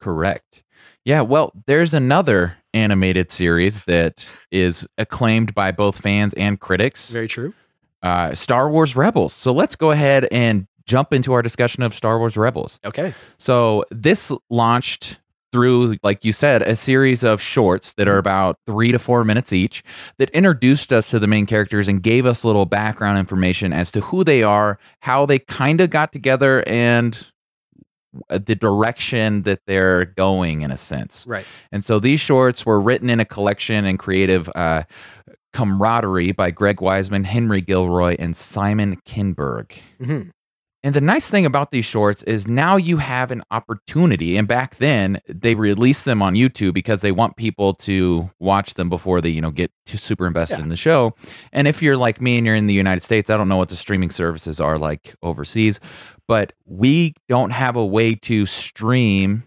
correct 0.01 0.63
yeah 1.05 1.21
well 1.23 1.53
there's 1.67 1.95
another 1.95 2.57
animated 2.75 3.31
series 3.31 3.81
that 3.87 4.29
is 4.51 4.87
acclaimed 4.99 5.55
by 5.55 5.71
both 5.73 5.99
fans 6.01 6.35
and 6.35 6.61
critics 6.61 7.11
Very 7.11 7.29
true. 7.29 7.55
uh, 8.03 8.35
star 8.35 8.69
wars 8.71 8.95
rebels 8.95 9.33
so 9.33 9.53
let's 9.53 9.75
go 9.77 9.91
ahead 9.91 10.29
and 10.31 10.67
jump 10.87 11.13
into 11.13 11.33
our 11.33 11.43
discussion 11.43 11.83
of 11.83 11.95
star 11.95 12.19
wars 12.19 12.37
rebels 12.37 12.79
Okay. 12.85 13.15
So 13.39 13.85
this 13.91 14.33
launched 14.51 15.19
through, 15.53 15.97
like 16.03 16.25
you 16.25 16.33
said, 16.33 16.63
a 16.63 16.77
series 16.77 17.25
of 17.25 17.41
shorts 17.41 17.93
that 17.97 18.09
are 18.09 18.19
about 18.19 18.59
three 18.67 18.93
to 18.93 18.99
four 18.99 19.25
minutes 19.25 19.53
each 19.53 19.83
that 20.19 20.29
introduced 20.31 20.93
us 20.93 21.09
to 21.11 21.19
the 21.19 21.27
main 21.27 21.47
characters 21.47 21.89
and 21.89 22.03
gave 22.03 22.27
us 22.27 22.45
little 22.45 22.67
background 22.67 23.19
information 23.19 23.73
as 23.73 23.91
to 23.93 24.01
who 24.03 24.25
they 24.25 24.43
are, 24.43 24.79
how 25.01 25.25
they 25.25 25.39
kind 25.39 25.81
of 25.81 25.89
got 25.91 26.13
together, 26.13 26.63
and 26.69 27.29
the 28.29 28.55
direction 28.55 29.43
that 29.43 29.61
they're 29.67 30.05
going 30.05 30.63
in 30.63 30.71
a 30.71 30.77
sense. 30.77 31.25
Right. 31.27 31.47
And 31.73 31.85
so 31.85 32.01
these 32.01 32.21
shorts 32.21 32.67
were 32.67 32.81
written 32.81 33.09
in 33.09 33.21
a 33.21 33.25
collection 33.25 33.85
and 33.85 33.99
creative 33.99 34.51
uh, 34.55 34.83
camaraderie 35.53 36.33
by 36.33 36.51
Greg 36.51 36.79
Weisman, 36.79 37.25
Henry 37.25 37.61
Gilroy, 37.61 38.17
and 38.19 38.37
Simon 38.37 38.97
Kinberg. 39.07 39.73
hmm 40.03 40.23
And 40.87 40.95
the 40.95 41.01
nice 41.01 41.29
thing 41.29 41.45
about 41.45 41.73
these 41.73 41.85
shorts 41.85 42.23
is 42.23 42.47
now 42.47 42.77
you 42.77 42.99
have 42.99 43.33
an 43.33 43.43
opportunity. 43.51 44.37
And 44.37 44.47
back 44.47 44.77
then, 44.77 45.21
they 45.29 45.57
released 45.57 46.05
them 46.05 46.23
on 46.23 46.35
YouTube 46.35 46.75
because 46.75 47.01
they 47.01 47.11
want 47.11 47.35
people 47.37 47.75
to 47.75 48.31
watch 48.39 48.75
them 48.75 48.89
before 48.89 49.21
they, 49.21 49.31
you 49.31 49.41
know, 49.41 49.51
get 49.51 49.73
too 49.85 49.97
super 49.99 50.29
invested 50.29 50.59
Yeah. 50.59 50.63
in 50.63 50.69
the 50.69 50.77
show. 50.77 51.17
And 51.53 51.67
if 51.67 51.83
you're 51.83 51.97
like 51.97 52.21
me 52.21 52.37
and 52.39 52.47
you're 52.47 52.55
in 52.55 52.69
the 52.69 52.73
United 52.75 53.01
States, 53.01 53.31
I 53.31 53.37
don't 53.37 53.49
know 53.49 53.57
what 53.57 53.69
the 53.69 53.75
streaming 53.75 54.11
services 54.11 54.61
are 54.61 54.79
like 54.79 55.17
overseas, 55.25 55.81
but 56.29 56.53
we 56.67 57.15
don't 57.29 57.51
have 57.51 57.75
a 57.75 57.85
way 57.85 58.15
to 58.15 58.47
stream 58.47 59.43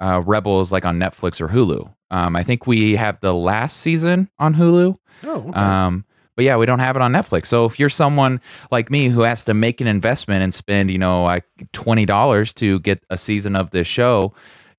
uh, 0.00 0.22
Rebels 0.24 0.72
like 0.72 0.86
on 0.86 0.98
Netflix 0.98 1.38
or 1.38 1.48
Hulu. 1.48 1.92
Um, 2.10 2.34
I 2.34 2.42
think 2.42 2.66
we 2.66 2.96
have 2.96 3.20
the 3.20 3.34
last 3.34 3.76
season 3.80 4.30
on 4.38 4.54
Hulu. 4.54 4.96
Oh, 5.24 5.30
okay. 5.48 5.50
Um, 5.52 6.06
but 6.38 6.44
yeah, 6.44 6.56
we 6.56 6.66
don't 6.66 6.78
have 6.78 6.94
it 6.94 7.02
on 7.02 7.10
Netflix. 7.12 7.46
So 7.46 7.64
if 7.64 7.80
you're 7.80 7.88
someone 7.88 8.40
like 8.70 8.92
me 8.92 9.08
who 9.08 9.22
has 9.22 9.42
to 9.42 9.54
make 9.54 9.80
an 9.80 9.88
investment 9.88 10.44
and 10.44 10.54
spend, 10.54 10.88
you 10.88 10.96
know, 10.96 11.24
like 11.24 11.44
twenty 11.72 12.06
dollars 12.06 12.52
to 12.52 12.78
get 12.78 13.02
a 13.10 13.18
season 13.18 13.56
of 13.56 13.72
this 13.72 13.88
show, 13.88 14.32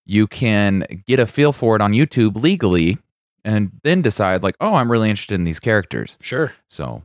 you 0.06 0.26
can 0.26 0.86
get 1.06 1.20
a 1.20 1.26
feel 1.26 1.52
for 1.52 1.76
it 1.76 1.82
on 1.82 1.92
YouTube 1.92 2.42
legally, 2.42 2.98
and 3.44 3.72
then 3.84 4.02
decide 4.02 4.42
like, 4.42 4.56
oh, 4.62 4.76
I'm 4.76 4.90
really 4.90 5.10
interested 5.10 5.36
in 5.36 5.44
these 5.44 5.60
characters. 5.60 6.18
sure. 6.22 6.54
So 6.70 7.04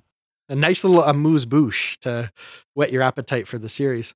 a 0.49 0.54
nice 0.54 0.84
little 0.84 1.02
amuse 1.02 1.46
bouche 1.46 1.99
to 2.02 2.30
whet 2.75 2.92
your 2.92 3.02
appetite 3.02 3.49
for 3.49 3.58
the 3.58 3.68
series. 3.68 4.14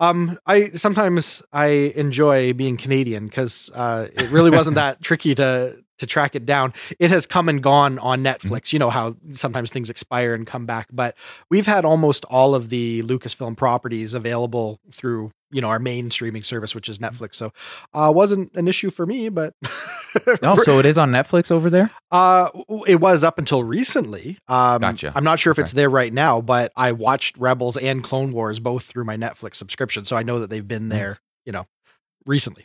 Um, 0.00 0.36
I 0.46 0.70
sometimes 0.70 1.44
I 1.52 1.92
enjoy 1.94 2.54
being 2.54 2.76
Canadian 2.76 3.26
because 3.26 3.70
uh, 3.72 4.08
it 4.16 4.30
really 4.30 4.50
wasn't 4.50 4.74
that 4.82 5.00
tricky 5.00 5.36
to 5.36 5.76
to 6.00 6.06
track 6.06 6.34
it 6.34 6.44
down. 6.44 6.74
It 6.98 7.10
has 7.10 7.26
come 7.26 7.48
and 7.48 7.62
gone 7.62 7.98
on 8.00 8.22
Netflix. 8.22 8.72
You 8.72 8.78
know 8.78 8.90
how 8.90 9.16
sometimes 9.32 9.70
things 9.70 9.88
expire 9.88 10.34
and 10.34 10.46
come 10.46 10.66
back, 10.66 10.88
but 10.92 11.16
we've 11.50 11.66
had 11.66 11.84
almost 11.84 12.24
all 12.26 12.54
of 12.54 12.68
the 12.68 13.02
Lucasfilm 13.04 13.56
properties 13.56 14.12
available 14.12 14.80
through 14.92 15.30
you 15.52 15.60
know 15.60 15.68
our 15.68 15.78
main 15.80 16.10
streaming 16.10 16.42
service, 16.44 16.74
which 16.74 16.88
is 16.88 16.98
Netflix. 16.98 17.34
So, 17.36 17.52
uh, 17.94 18.12
wasn't 18.14 18.52
an 18.54 18.68
issue 18.68 18.90
for 18.90 19.04
me, 19.06 19.28
but 19.30 19.54
oh, 20.42 20.56
so 20.62 20.78
it 20.78 20.86
is 20.86 20.96
on 20.98 21.10
Netflix 21.10 21.50
over 21.50 21.70
there. 21.70 21.90
uh, 22.10 22.50
it 22.86 23.00
was 23.00 23.24
up 23.24 23.38
until 23.38 23.64
recently. 23.64 24.38
Um, 24.48 24.80
Gotcha. 24.80 25.12
I'm 25.14 25.24
not 25.24 25.38
sure 25.40 25.50
if 25.52 25.58
Okay. 25.58 25.62
it's 25.64 25.72
there 25.72 25.90
right 25.90 26.12
now, 26.12 26.40
but 26.40 26.72
I 26.76 26.92
watched 26.92 27.36
Rebels 27.38 27.76
and 27.76 28.02
Clone 28.04 28.32
Wars 28.32 28.58
both 28.60 28.84
through 28.84 29.04
my 29.04 29.16
Netflix 29.16 29.56
subscription, 29.56 30.04
so 30.04 30.16
I 30.16 30.22
know 30.22 30.38
that 30.40 30.50
they've 30.50 30.66
been 30.66 30.88
there. 30.88 31.08
Nice. 31.08 31.18
You 31.46 31.52
know, 31.52 31.66
recently. 32.26 32.64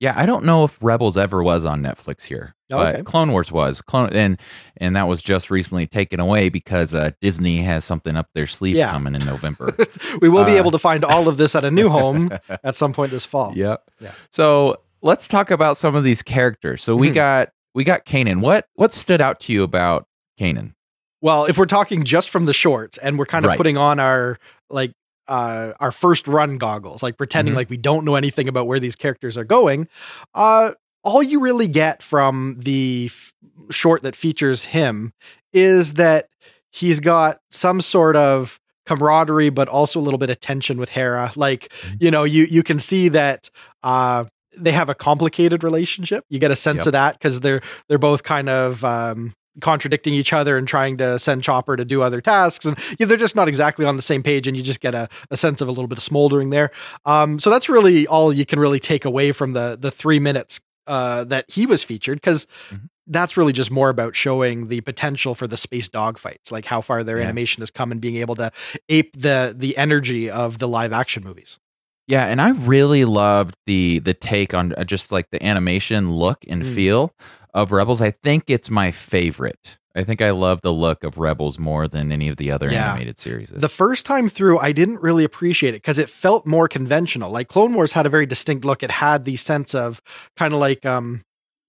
Yeah, 0.00 0.12
I 0.16 0.26
don't 0.26 0.44
know 0.44 0.64
if 0.64 0.76
Rebels 0.82 1.16
ever 1.16 1.42
was 1.42 1.64
on 1.64 1.80
Netflix 1.80 2.24
here, 2.24 2.54
Oh, 2.70 2.78
but 2.78 2.94
okay. 2.94 3.02
Clone 3.04 3.30
Wars 3.32 3.50
was. 3.52 3.80
Clone 3.80 4.10
and 4.12 4.38
and 4.76 4.96
that 4.96 5.04
was 5.08 5.22
just 5.22 5.50
recently 5.50 5.86
taken 5.86 6.20
away 6.20 6.48
because 6.48 6.94
uh, 6.94 7.12
Disney 7.20 7.62
has 7.62 7.84
something 7.84 8.16
up 8.16 8.28
their 8.34 8.46
sleeve 8.46 8.76
Yeah. 8.76 8.90
coming 8.90 9.14
in 9.14 9.24
November. 9.24 9.74
we 10.20 10.28
will 10.28 10.44
be 10.44 10.52
Uh, 10.52 10.56
able 10.56 10.72
to 10.72 10.78
find 10.78 11.04
all 11.04 11.28
of 11.28 11.36
this 11.36 11.54
at 11.54 11.64
a 11.64 11.70
new 11.70 11.88
home 11.88 12.30
at 12.64 12.76
some 12.76 12.92
point 12.92 13.12
this 13.12 13.24
fall. 13.24 13.52
Yep. 13.56 13.82
Yeah. 14.00 14.12
So 14.30 14.80
let's 15.00 15.28
talk 15.28 15.50
about 15.50 15.76
some 15.76 15.94
of 15.94 16.02
these 16.04 16.22
characters. 16.22 16.82
So 16.82 16.96
we 16.96 17.10
Mhm. 17.10 17.14
got 17.14 17.48
we 17.74 17.84
got 17.84 18.04
Kanan. 18.04 18.40
What 18.40 18.66
what 18.74 18.92
stood 18.92 19.20
out 19.20 19.40
to 19.40 19.52
you 19.52 19.62
about 19.62 20.06
Kanan? 20.38 20.74
Well, 21.22 21.46
if 21.46 21.56
we're 21.56 21.64
talking 21.66 22.04
just 22.04 22.28
from 22.30 22.44
the 22.44 22.52
shorts 22.52 22.98
and 22.98 23.18
we're 23.18 23.26
kind 23.26 23.44
of 23.44 23.50
Right. 23.50 23.56
putting 23.56 23.76
on 23.78 23.98
our 24.00 24.38
like 24.68 24.92
uh 25.28 25.72
our 25.80 25.90
first 25.92 26.26
run 26.28 26.58
goggles, 26.58 27.02
like 27.02 27.16
pretending 27.16 27.54
Mhm. 27.54 27.56
like 27.58 27.70
we 27.70 27.76
don't 27.76 28.04
know 28.04 28.14
anything 28.14 28.48
about 28.48 28.66
where 28.66 28.78
these 28.80 28.96
characters 28.96 29.36
are 29.36 29.44
going, 29.44 29.88
uh 30.34 30.72
all 31.02 31.22
you 31.22 31.40
really 31.40 31.68
get 31.68 32.02
from 32.02 32.56
the 32.58 33.10
f- 33.12 33.34
short 33.70 34.02
that 34.02 34.16
features 34.16 34.64
him 34.64 35.12
is 35.52 35.94
that 35.94 36.28
he's 36.70 36.98
got 37.00 37.38
some 37.50 37.80
sort 37.82 38.16
of 38.16 38.58
camaraderie, 38.86 39.50
but 39.50 39.68
also 39.68 40.00
a 40.00 40.02
little 40.02 40.18
bit 40.18 40.30
of 40.30 40.40
tension 40.40 40.78
with 40.78 40.88
Hera. 40.90 41.30
Like, 41.36 41.70
Mhm. 41.86 41.96
you 42.00 42.10
know, 42.10 42.24
you 42.24 42.44
you 42.50 42.62
can 42.62 42.78
see 42.78 43.08
that 43.08 43.50
uh 43.82 44.24
they 44.56 44.72
have 44.72 44.88
a 44.88 44.94
complicated 44.94 45.64
relationship. 45.64 46.24
You 46.30 46.38
get 46.38 46.50
a 46.52 46.56
sense 46.56 46.78
Yep. 46.78 46.86
of 46.86 46.92
that 46.92 47.12
because 47.18 47.40
they're 47.40 47.60
they're 47.88 47.98
both 47.98 48.22
kind 48.22 48.48
of 48.48 48.84
um 48.84 49.32
contradicting 49.60 50.14
each 50.14 50.32
other 50.32 50.56
and 50.58 50.66
trying 50.66 50.96
to 50.98 51.18
send 51.18 51.42
Chopper 51.42 51.76
to 51.76 51.84
do 51.84 52.02
other 52.02 52.20
tasks. 52.20 52.64
And 52.66 52.76
they're 52.98 53.16
just 53.16 53.36
not 53.36 53.48
exactly 53.48 53.84
on 53.86 53.96
the 53.96 54.02
same 54.02 54.22
page, 54.22 54.46
and 54.48 54.56
you 54.56 54.62
just 54.62 54.80
get 54.80 54.94
a, 54.94 55.08
a 55.30 55.36
sense 55.36 55.60
of 55.60 55.68
a 55.68 55.70
little 55.70 55.86
bit 55.88 55.98
of 55.98 56.04
smoldering 56.04 56.50
there. 56.50 56.70
Um, 57.04 57.38
so 57.38 57.50
that's 57.50 57.68
really 57.68 58.06
all 58.06 58.32
you 58.32 58.44
can 58.46 58.58
really 58.58 58.80
take 58.80 59.04
away 59.04 59.32
from 59.32 59.52
the 59.52 59.76
the 59.80 59.90
three 59.90 60.18
minutes 60.18 60.60
uh, 60.86 61.24
that 61.24 61.44
he 61.50 61.64
was 61.66 61.82
featured 61.82 62.18
because 62.18 62.46
Mhm. 62.70 62.88
that's 63.06 63.36
really 63.36 63.52
just 63.52 63.70
more 63.70 63.88
about 63.90 64.14
showing 64.14 64.68
the 64.68 64.80
potential 64.82 65.34
for 65.34 65.46
the 65.46 65.56
space 65.56 65.88
dogfights, 65.88 66.50
like 66.52 66.64
how 66.66 66.80
far 66.82 67.02
their 67.04 67.18
Yeah. 67.18 67.24
animation 67.24 67.60
has 67.62 67.70
come 67.70 67.90
and 67.92 68.00
being 68.00 68.16
able 68.16 68.34
to 68.36 68.50
ape 68.88 69.14
the 69.18 69.54
the 69.56 69.76
energy 69.78 70.28
of 70.28 70.58
the 70.58 70.68
live 70.68 70.92
action 70.92 71.22
movies. 71.24 71.58
Yeah, 72.06 72.26
and 72.26 72.40
I 72.40 72.50
really 72.50 73.04
loved 73.04 73.54
the 73.66 73.98
the 74.00 74.14
take 74.14 74.52
on 74.54 74.74
uh, 74.74 74.84
just 74.84 75.10
like 75.10 75.30
the 75.30 75.42
animation 75.44 76.12
look 76.12 76.44
and 76.48 76.62
Mm. 76.62 76.74
feel 76.74 77.14
of 77.54 77.72
Rebels. 77.72 78.00
I 78.00 78.10
think 78.10 78.44
it's 78.48 78.68
my 78.70 78.90
favorite. 78.90 79.78
I 79.96 80.02
think 80.02 80.20
I 80.20 80.30
love 80.32 80.60
the 80.62 80.72
look 80.72 81.04
of 81.04 81.18
Rebels 81.18 81.56
more 81.58 81.86
than 81.86 82.10
any 82.10 82.28
of 82.28 82.36
the 82.36 82.50
other 82.50 82.68
Yeah. 82.70 82.90
animated 82.90 83.18
series. 83.18 83.50
The 83.54 83.68
first 83.68 84.04
time 84.04 84.28
through, 84.28 84.58
I 84.58 84.72
didn't 84.72 85.00
really 85.00 85.22
appreciate 85.22 85.70
it 85.70 85.78
because 85.82 85.98
it 85.98 86.10
felt 86.10 86.46
more 86.46 86.66
conventional. 86.66 87.30
Like 87.30 87.46
Clone 87.48 87.74
Wars 87.74 87.92
had 87.92 88.04
a 88.04 88.08
very 88.08 88.26
distinct 88.26 88.64
look. 88.64 88.82
It 88.82 88.90
had 88.90 89.24
the 89.24 89.36
sense 89.36 89.72
of 89.74 90.02
kind 90.36 90.52
of 90.52 90.58
like 90.60 90.84
um 90.84 91.22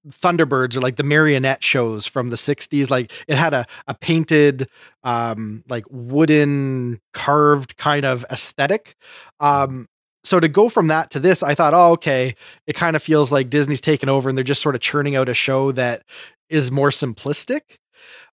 Thunderbirds 0.08 0.76
or 0.76 0.82
like 0.82 0.98
the 0.98 1.04
marionette 1.04 1.64
shows 1.64 2.06
from 2.06 2.30
the 2.30 2.36
60s. 2.38 2.90
Like 2.92 3.12
it 3.28 3.38
had 3.38 3.54
a, 3.56 3.66
a 3.88 3.96
painted, 3.96 4.68
um, 5.04 5.64
like 5.68 5.86
wooden 5.90 7.00
carved 7.14 7.78
kind 7.78 8.06
of 8.06 8.24
aesthetic. 8.30 8.96
Um, 9.40 9.88
so 10.26 10.40
to 10.40 10.48
go 10.48 10.70
from 10.70 10.88
that 10.88 11.12
to 11.12 11.20
this, 11.20 11.44
I 11.44 11.56
thought, 11.56 11.74
oh, 11.74 11.92
okay, 11.92 12.36
it 12.68 12.74
kind 12.74 12.96
of 12.96 13.04
feels 13.04 13.32
like 13.32 13.50
Disney's 13.50 13.82
taken 13.82 14.10
over 14.10 14.28
and 14.28 14.38
they're 14.38 14.44
just 14.44 14.62
sort 14.62 14.76
of 14.76 14.82
churning 14.82 15.16
out 15.16 15.30
a 15.30 15.34
show 15.34 15.72
that 15.74 16.04
is 16.50 16.72
more 16.72 16.90
simplistic. 16.90 17.62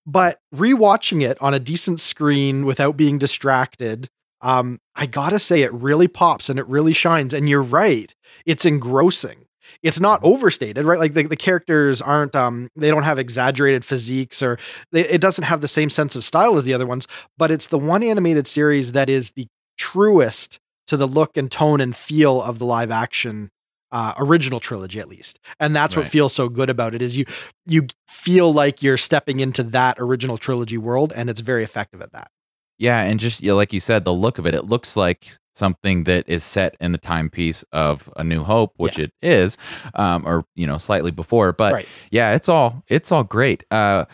But 0.07 0.41
rewatching 0.55 1.23
it 1.23 1.41
on 1.41 1.55
a 1.55 1.61
decent 1.61 2.01
screen 2.01 2.65
without 2.65 2.97
being 2.97 3.19
distracted, 3.19 4.09
um, 4.41 4.81
I 4.97 5.07
gotta 5.07 5.39
say 5.39 5.63
it 5.63 5.73
really 5.73 6.09
pops 6.09 6.49
and 6.49 6.59
it 6.59 6.67
really 6.67 6.93
shines. 6.93 7.33
And 7.33 7.49
you're 7.49 7.63
right, 7.63 8.13
it's 8.47 8.65
engrossing. 8.65 9.47
It's 9.83 10.01
not 10.01 10.21
overstated, 10.23 10.85
right? 10.85 10.99
Like 10.99 11.15
the, 11.15 11.25
the 11.25 11.37
characters 11.37 12.03
aren't, 12.03 12.35
um, 12.35 12.69
they 12.77 12.91
don't 12.91 13.03
have 13.05 13.19
exaggerated 13.19 13.85
physiques 13.85 14.43
or 14.43 14.59
they, 14.93 15.09
it 15.09 15.21
doesn't 15.21 15.45
have 15.45 15.61
the 15.61 15.69
same 15.69 15.89
sense 15.89 16.17
of 16.17 16.25
style 16.25 16.57
as 16.57 16.65
the 16.65 16.75
other 16.75 16.87
ones. 16.87 17.07
But 17.39 17.51
it's 17.51 17.69
the 17.69 17.79
one 17.79 18.03
animated 18.03 18.47
series 18.47 18.93
that 18.93 19.09
is 19.09 19.33
the 19.33 19.47
truest 19.79 20.59
to 20.87 20.97
the 20.97 21.07
look 21.07 21.37
and 21.37 21.51
tone 21.51 21.81
and 21.81 21.97
feel 21.97 22.43
of 22.43 22.59
the 22.59 22.67
live 22.67 22.91
action 22.91 23.51
uh, 23.93 24.15
original 24.17 24.59
trilogy 24.59 24.99
at 25.01 25.09
least 25.09 25.39
and 25.61 25.77
that's 25.77 25.95
what 25.95 26.09
feels 26.09 26.33
so 26.33 26.49
good 26.49 26.71
about 26.71 26.95
it 26.95 27.03
is 27.03 27.15
you 27.15 27.27
you 27.67 27.87
feel 28.09 28.51
like 28.53 28.83
you're 28.83 28.97
stepping 28.97 29.41
into 29.41 29.63
that 29.63 29.97
original 29.99 30.39
trilogy 30.39 30.79
world 30.79 31.13
and 31.15 31.29
it's 31.29 31.41
very 31.41 31.63
effective 31.63 32.01
at 32.01 32.11
that 32.13 32.31
Yeah, 32.79 33.03
and 33.03 33.21
just 33.21 33.43
you 33.43 33.49
know, 33.49 33.57
like 33.57 33.73
you 33.73 33.81
said, 33.81 34.05
the 34.05 34.13
look 34.13 34.39
of 34.39 34.47
it, 34.47 34.55
it 34.55 34.65
looks 34.65 34.97
like 34.97 35.37
something 35.55 36.05
that 36.05 36.27
is 36.27 36.43
set 36.43 36.75
in 36.81 36.93
the 36.93 36.99
timepiece 36.99 37.63
of 37.73 38.11
A 38.17 38.25
New 38.25 38.43
Hope, 38.43 38.73
which 38.77 38.99
it 38.99 39.13
is, 39.21 39.59
um, 39.95 40.27
or 40.27 40.45
you 40.55 40.67
know, 40.67 40.79
slightly 40.79 41.11
before. 41.11 41.53
But 41.53 41.73
right 41.75 41.89
yeah, 42.11 42.35
it's 42.35 42.49
all 42.49 42.83
it's 42.89 43.13
all 43.13 43.25
great. 43.25 43.65
Uh, 43.71 44.07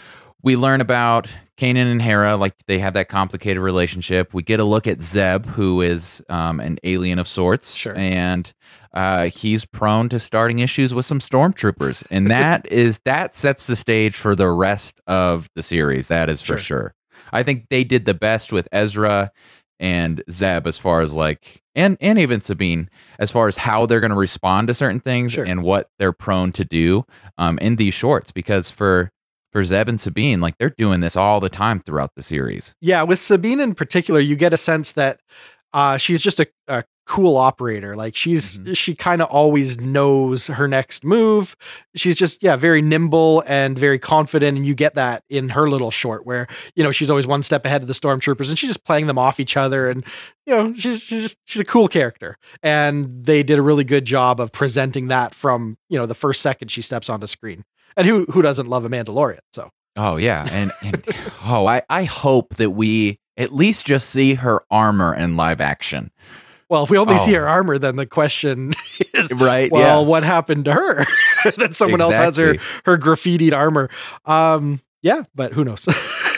we 0.42 0.56
learn 0.56 0.80
about 0.80 1.28
Kanan 1.58 1.90
and 1.90 2.00
Hera, 2.00 2.36
like 2.36 2.54
they 2.66 2.78
have 2.78 2.94
that 2.94 3.08
complicated 3.08 3.60
relationship. 3.62 4.32
We 4.32 4.42
get 4.42 4.60
a 4.60 4.64
look 4.64 4.86
at 4.86 5.02
Zeb, 5.02 5.44
who 5.46 5.80
is 5.82 6.22
um, 6.28 6.60
an 6.60 6.78
alien 6.84 7.18
of 7.18 7.26
sorts, 7.26 7.74
Sure. 7.74 7.96
and 7.96 8.52
uh, 8.94 9.26
he's 9.26 9.64
prone 9.64 10.08
to 10.10 10.20
starting 10.20 10.60
issues 10.60 10.94
with 10.94 11.04
some 11.04 11.18
stormtroopers, 11.18 12.04
and 12.10 12.26
that 12.30 12.70
is 12.70 13.00
that 13.04 13.34
sets 13.34 13.66
the 13.66 13.76
stage 13.76 14.14
for 14.16 14.36
the 14.36 14.48
rest 14.48 15.00
of 15.06 15.48
the 15.56 15.62
series. 15.62 16.08
That 16.08 16.30
is 16.30 16.40
for 16.40 16.56
Sure. 16.56 16.58
sure. 16.58 16.94
I 17.32 17.42
think 17.42 17.66
they 17.68 17.84
did 17.84 18.04
the 18.04 18.14
best 18.14 18.52
with 18.52 18.68
Ezra 18.72 19.32
and 19.80 20.22
Zeb 20.30 20.66
as 20.66 20.78
far 20.78 21.00
as 21.00 21.14
like 21.14 21.62
and 21.74 21.96
and 22.00 22.18
even 22.18 22.40
Sabine 22.40 22.88
as 23.18 23.30
far 23.30 23.46
as 23.48 23.56
how 23.56 23.86
they're 23.86 24.00
going 24.00 24.10
to 24.10 24.16
respond 24.16 24.68
to 24.68 24.74
certain 24.74 24.98
things 25.00 25.32
Sure. 25.32 25.44
and 25.44 25.62
what 25.62 25.90
they're 25.98 26.12
prone 26.12 26.52
to 26.52 26.64
do 26.64 27.04
um, 27.36 27.58
in 27.58 27.76
these 27.76 27.94
shorts 27.94 28.30
because 28.32 28.70
for 28.70 29.12
for 29.52 29.64
Zeb 29.64 29.88
and 29.88 30.00
Sabine 30.00 30.40
like 30.40 30.56
they're 30.58 30.74
doing 30.76 31.00
this 31.00 31.16
all 31.16 31.40
the 31.40 31.48
time 31.48 31.80
throughout 31.80 32.12
the 32.16 32.22
series. 32.22 32.74
yeah 32.80 33.02
with 33.02 33.20
sabine 33.22 33.60
in 33.60 33.74
particular 33.74 34.20
you 34.20 34.36
get 34.36 34.52
a 34.52 34.58
sense 34.58 34.92
that 34.92 35.20
uh 35.72 35.96
she's 35.96 36.20
just 36.20 36.40
a, 36.40 36.46
a 36.68 36.84
cool 37.06 37.36
operator 37.38 37.96
like 37.96 38.14
she's 38.14 38.58
Mhm. 38.58 38.76
she 38.76 38.94
kind 38.94 39.22
of 39.22 39.28
always 39.28 39.80
knows 39.80 40.46
her 40.48 40.68
next 40.68 41.04
move 41.04 41.56
she's 41.96 42.14
just 42.16 42.42
yeah 42.42 42.54
very 42.56 42.82
nimble 42.82 43.42
and 43.46 43.78
very 43.78 43.98
confident 43.98 44.58
and 44.58 44.66
you 44.66 44.74
get 44.74 44.94
that 44.96 45.24
in 45.30 45.48
her 45.50 45.70
little 45.70 45.90
short 45.90 46.26
where 46.26 46.46
you 46.74 46.84
know 46.84 46.92
she's 46.92 47.08
always 47.08 47.26
one 47.26 47.42
step 47.42 47.64
ahead 47.64 47.80
of 47.80 47.88
the 47.88 47.94
stormtroopers 47.94 48.50
and 48.50 48.58
she's 48.58 48.68
just 48.68 48.84
playing 48.84 49.06
them 49.06 49.16
off 49.18 49.40
each 49.40 49.56
other 49.56 49.88
and 49.88 50.04
you 50.46 50.54
know 50.54 50.74
she's 50.74 51.00
she's 51.02 51.22
just 51.22 51.38
she's 51.46 51.62
a 51.62 51.64
cool 51.64 51.88
character 51.88 52.36
and 52.62 53.24
they 53.24 53.42
did 53.42 53.58
a 53.58 53.62
really 53.62 53.84
good 53.84 54.04
job 54.04 54.38
of 54.38 54.52
presenting 54.52 55.08
that 55.08 55.34
from 55.34 55.78
you 55.88 55.98
know 55.98 56.04
the 56.04 56.14
first 56.14 56.42
second 56.42 56.68
she 56.70 56.82
steps 56.82 57.08
onto 57.08 57.26
screen 57.26 57.64
and 57.98 58.06
who 58.06 58.24
who 58.30 58.40
doesn't 58.40 58.66
love 58.68 58.86
a 58.86 58.88
mandalorian 58.88 59.40
so 59.52 59.70
Oh 60.00 60.16
yeah, 60.16 60.46
and, 60.48 60.70
and 60.80 61.04
oh 61.44 61.66
I 61.66 61.82
I 61.90 62.04
hope 62.04 62.54
that 62.54 62.70
we 62.70 63.18
at 63.36 63.52
least 63.52 63.84
just 63.84 64.08
see 64.10 64.34
her 64.34 64.62
armor 64.70 65.12
in 65.14 65.36
live 65.36 65.60
action. 65.60 66.12
well 66.70 66.84
if 66.84 66.90
we 66.90 66.98
only 66.98 67.18
see 67.18 67.36
Oh. 67.36 67.40
her 67.40 67.48
armor 67.48 67.78
then 67.78 67.96
the 67.96 68.06
question 68.06 68.72
is 69.14 69.32
Right? 69.32 69.70
well 69.72 70.02
yeah. 70.02 70.06
what 70.08 70.22
happened 70.22 70.66
to 70.66 70.72
her 70.72 71.04
that 71.58 71.74
someone 71.74 72.00
else 72.00 72.16
has 72.16 72.36
her 72.36 72.56
her 72.84 72.96
graffitied 72.96 73.52
armor 73.52 73.90
um 74.24 74.80
yeah 75.02 75.22
but 75.34 75.52
who 75.52 75.64
knows 75.64 75.88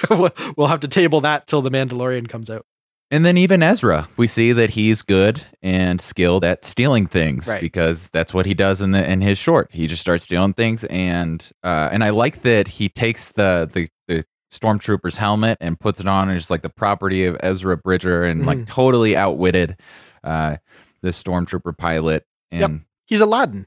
we'll, 0.08 0.30
we'll 0.56 0.66
have 0.68 0.80
to 0.80 0.88
table 0.88 1.20
that 1.22 1.46
till 1.46 1.60
the 1.62 1.70
mandalorian 1.70 2.28
comes 2.28 2.48
out 2.48 2.64
And 3.12 3.24
then 3.24 3.36
even 3.36 3.62
Ezra, 3.62 4.08
we 4.16 4.26
see 4.28 4.52
that 4.52 4.70
he's 4.70 5.02
good 5.02 5.42
and 5.62 6.00
skilled 6.00 6.44
at 6.44 6.64
stealing 6.64 7.06
things 7.06 7.48
Right. 7.48 7.60
because 7.60 8.08
that's 8.10 8.32
what 8.32 8.46
he 8.46 8.54
does 8.54 8.80
in 8.80 8.92
the 8.92 9.10
in 9.10 9.20
his 9.20 9.36
short. 9.36 9.68
He 9.72 9.86
just 9.88 10.00
starts 10.00 10.24
stealing 10.24 10.52
things, 10.54 10.84
and 10.84 11.44
uh, 11.64 11.88
and 11.90 12.04
I 12.04 12.10
like 12.10 12.42
that 12.42 12.68
he 12.68 12.88
takes 12.88 13.30
the 13.30 13.68
the 13.72 13.88
the 14.06 14.24
stormtrooper's 14.52 15.16
helmet 15.16 15.58
and 15.60 15.78
puts 15.78 15.98
it 16.00 16.06
on, 16.06 16.28
and 16.28 16.36
it's 16.38 16.50
like 16.50 16.62
the 16.62 16.68
property 16.70 17.24
of 17.24 17.36
Ezra 17.40 17.76
Bridger, 17.76 18.22
and 18.24 18.46
like 18.46 18.58
Mm-hmm. 18.58 18.72
totally 18.72 19.16
outwitted 19.16 19.76
uh, 20.22 20.56
this 21.02 21.20
stormtrooper 21.20 21.76
pilot. 21.76 22.24
Yep. 22.52 22.62
And 22.62 22.84
he's 23.06 23.20
aladdin 23.20 23.66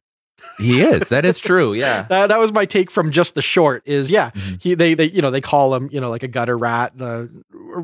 he 0.57 0.81
is. 0.81 1.07
That 1.09 1.23
is 1.25 1.39
true. 1.39 1.73
Yeah. 1.83 2.03
that, 2.09 2.27
that 2.27 2.39
was 2.39 2.51
my 2.51 2.65
take 2.65 2.91
from 2.91 3.11
just 3.11 3.33
the 3.35 3.41
short 3.41 3.81
is 3.85 4.09
yeah 4.11 4.31
Mhm. 4.31 4.61
he 4.61 4.73
they 4.73 4.93
they 4.93 5.05
you 5.05 5.21
know 5.21 5.31
they 5.31 5.39
call 5.41 5.73
him 5.73 5.87
you 5.91 6.01
know 6.01 6.09
like 6.09 6.23
a 6.23 6.27
gutter 6.27 6.57
rat 6.57 6.97
the 6.97 7.29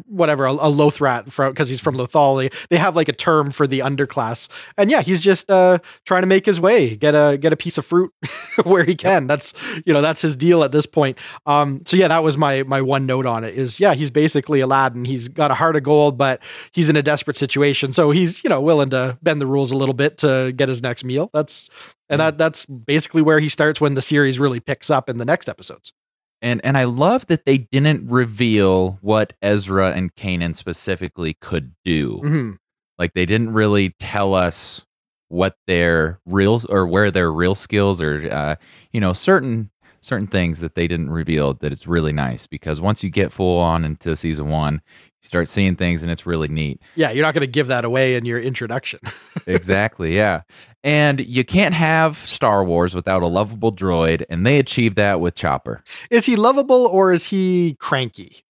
whatever 0.08 0.46
a, 0.46 0.52
a 0.52 0.70
loth 0.70 1.02
rat 1.02 1.32
from 1.32 1.52
because 1.52 1.70
he's 1.70 1.80
from 1.80 1.96
lothal 1.96 2.52
they, 2.70 2.78
have 2.78 2.96
like 2.96 3.10
a 3.10 3.14
term 3.14 3.52
for 3.52 3.68
the 3.68 3.80
underclass. 3.80 4.48
And 4.78 4.90
yeah 4.90 5.02
he's 5.02 5.22
just 5.22 5.50
uh 5.50 5.80
trying 6.06 6.22
to 6.22 6.28
make 6.28 6.46
his 6.46 6.60
way 6.60 6.96
get 6.96 7.16
a 7.16 7.38
get 7.38 7.54
a 7.54 7.58
piece 7.58 7.78
of 7.78 7.86
fruit 7.86 8.14
where 8.64 8.84
he 8.84 8.96
can. 8.96 9.28
That's 9.28 9.54
you 9.86 9.94
know 9.94 10.02
that's 10.02 10.22
his 10.22 10.36
deal 10.36 10.64
at 10.64 10.72
this 10.72 10.86
point. 10.86 11.18
Um 11.46 11.82
so 11.86 11.98
yeah 11.98 12.08
that 12.08 12.24
was 12.24 12.38
my 12.38 12.64
my 12.64 12.82
one 12.82 13.06
note 13.06 13.26
on 13.26 13.44
it 13.44 13.56
is 13.56 13.80
yeah 13.80 13.94
he's 13.94 14.12
basically 14.12 14.60
aladdin. 14.60 15.06
He's 15.06 15.28
got 15.28 15.52
a 15.52 15.56
heart 15.56 15.76
of 15.76 15.84
gold 15.84 16.18
but 16.18 16.42
he's 16.72 16.90
in 16.90 16.96
a 16.96 17.04
desperate 17.04 17.38
situation. 17.38 17.94
So 17.94 18.12
he's 18.12 18.44
you 18.44 18.50
know 18.50 18.62
willing 18.62 18.90
to 18.92 19.18
bend 19.22 19.42
the 19.42 19.48
rules 19.48 19.72
a 19.72 19.76
little 19.76 19.96
bit 19.96 20.18
to 20.20 20.54
get 20.56 20.70
his 20.70 20.82
next 20.82 21.04
meal. 21.04 21.30
That's 21.34 21.70
and 22.10 22.20
that 22.20 22.38
that's 22.38 22.66
basically 22.66 23.22
where 23.22 23.40
he 23.40 23.50
starts 23.50 23.80
when 23.80 23.94
the 23.94 24.02
series 24.02 24.40
really 24.40 24.60
picks 24.60 24.90
up 24.90 25.10
in 25.10 25.18
the 25.18 25.26
next 25.26 25.48
episodes. 25.48 25.94
And 26.42 26.62
and 26.64 26.78
I 26.78 26.86
love 26.86 27.28
that 27.28 27.46
they 27.46 27.58
didn't 27.60 28.10
reveal 28.10 28.98
what 29.02 29.34
Ezra 29.42 29.92
and 29.92 30.16
Kanan 30.16 30.56
specifically 30.56 31.34
could 31.42 31.74
do. 31.84 32.22
Mhm. 32.24 32.58
Like 32.98 33.14
they 33.14 33.26
didn't 33.26 33.54
really 33.54 33.96
tell 34.00 34.34
us 34.34 34.86
what 35.28 35.56
their 35.68 36.20
real 36.26 36.62
or 36.70 36.88
where 36.88 37.12
their 37.12 37.32
real 37.32 37.56
skills 37.56 38.02
or 38.02 38.28
uh, 38.32 38.56
you 38.92 39.00
know 39.00 39.14
certain 39.14 39.70
certain 40.02 40.28
things 40.28 40.60
that 40.62 40.76
they 40.76 40.88
didn't 40.88 41.10
reveal 41.10 41.54
that 41.56 41.72
it's 41.74 41.86
really 41.86 42.14
nice 42.14 42.48
because 42.48 42.80
once 42.82 43.04
you 43.04 43.10
get 43.10 43.32
full 43.34 43.60
on 43.60 43.84
into 43.84 44.16
season 44.16 44.48
one 44.48 44.76
you 45.22 45.28
start 45.28 45.50
seeing 45.50 45.76
things 45.76 46.02
and 46.02 46.10
it's 46.12 46.26
really 46.26 46.48
neat 46.48 46.82
Yeah, 46.96 47.12
you're 47.12 47.26
not 47.26 47.34
going 47.34 47.42
to 47.46 47.52
give 47.52 47.68
that 47.68 47.84
away 47.84 48.16
in 48.16 48.26
your 48.26 48.40
introduction. 48.40 49.02
exactly 49.46 50.16
yeah 50.16 50.44
and 50.84 51.20
you 51.20 51.44
can't 51.44 51.76
have 51.76 52.18
star 52.20 52.64
wars 52.64 52.96
without 52.96 53.22
a 53.22 53.28
lovable 53.28 53.74
droid 53.74 54.24
and 54.30 54.46
they 54.46 54.60
achieved 54.60 54.96
that 54.96 55.20
with 55.20 55.36
chopper 55.36 55.84
is 56.10 56.26
he 56.26 56.36
lovable 56.36 56.88
or 56.88 57.12
is 57.12 57.26
he 57.26 57.76
cranky? 57.80 58.44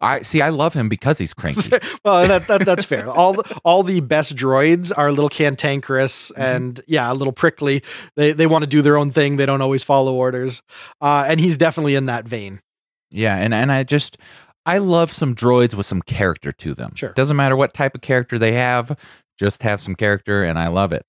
i 0.00 0.22
see 0.22 0.42
i 0.42 0.48
love 0.48 0.74
him 0.74 0.88
because 0.88 1.18
he's 1.18 1.32
cranky 1.32 1.70
well, 2.04 2.26
that, 2.26 2.46
that 2.48 2.64
that's 2.64 2.84
fair. 2.84 3.08
All 3.14 3.34
the, 3.34 3.60
all 3.64 3.82
the 3.82 4.00
best 4.00 4.36
droids 4.36 4.92
are 4.96 5.08
a 5.08 5.12
little 5.12 5.28
cantankerous 5.28 6.30
and 6.32 6.80
yeah, 6.86 7.10
a 7.10 7.14
little 7.14 7.32
prickly. 7.32 7.82
They 8.16 8.32
they 8.32 8.46
want 8.46 8.62
to 8.62 8.66
do 8.66 8.82
their 8.82 8.96
own 8.96 9.10
thing. 9.12 9.36
They 9.36 9.46
don't 9.46 9.62
always 9.62 9.84
follow 9.84 10.14
orders. 10.14 10.62
Uh, 11.00 11.24
and 11.26 11.40
he's 11.40 11.56
definitely 11.56 11.94
in 11.94 12.06
that 12.06 12.26
vein. 12.26 12.60
Yeah, 13.10 13.36
and 13.36 13.54
and 13.54 13.70
I 13.70 13.84
just 13.84 14.18
I 14.66 14.78
love 14.78 15.12
some 15.12 15.34
droids 15.34 15.74
with 15.74 15.86
some 15.86 16.02
character 16.02 16.52
to 16.52 16.74
them. 16.74 16.94
Sure. 16.94 17.12
Doesn't 17.12 17.36
matter 17.36 17.56
what 17.56 17.74
type 17.74 17.94
of 17.94 18.00
character 18.00 18.38
they 18.38 18.52
have, 18.52 18.96
just 19.38 19.62
have 19.62 19.80
some 19.80 19.94
character, 19.94 20.44
and 20.44 20.58
I 20.58 20.68
love 20.68 20.92
it. 20.92 21.04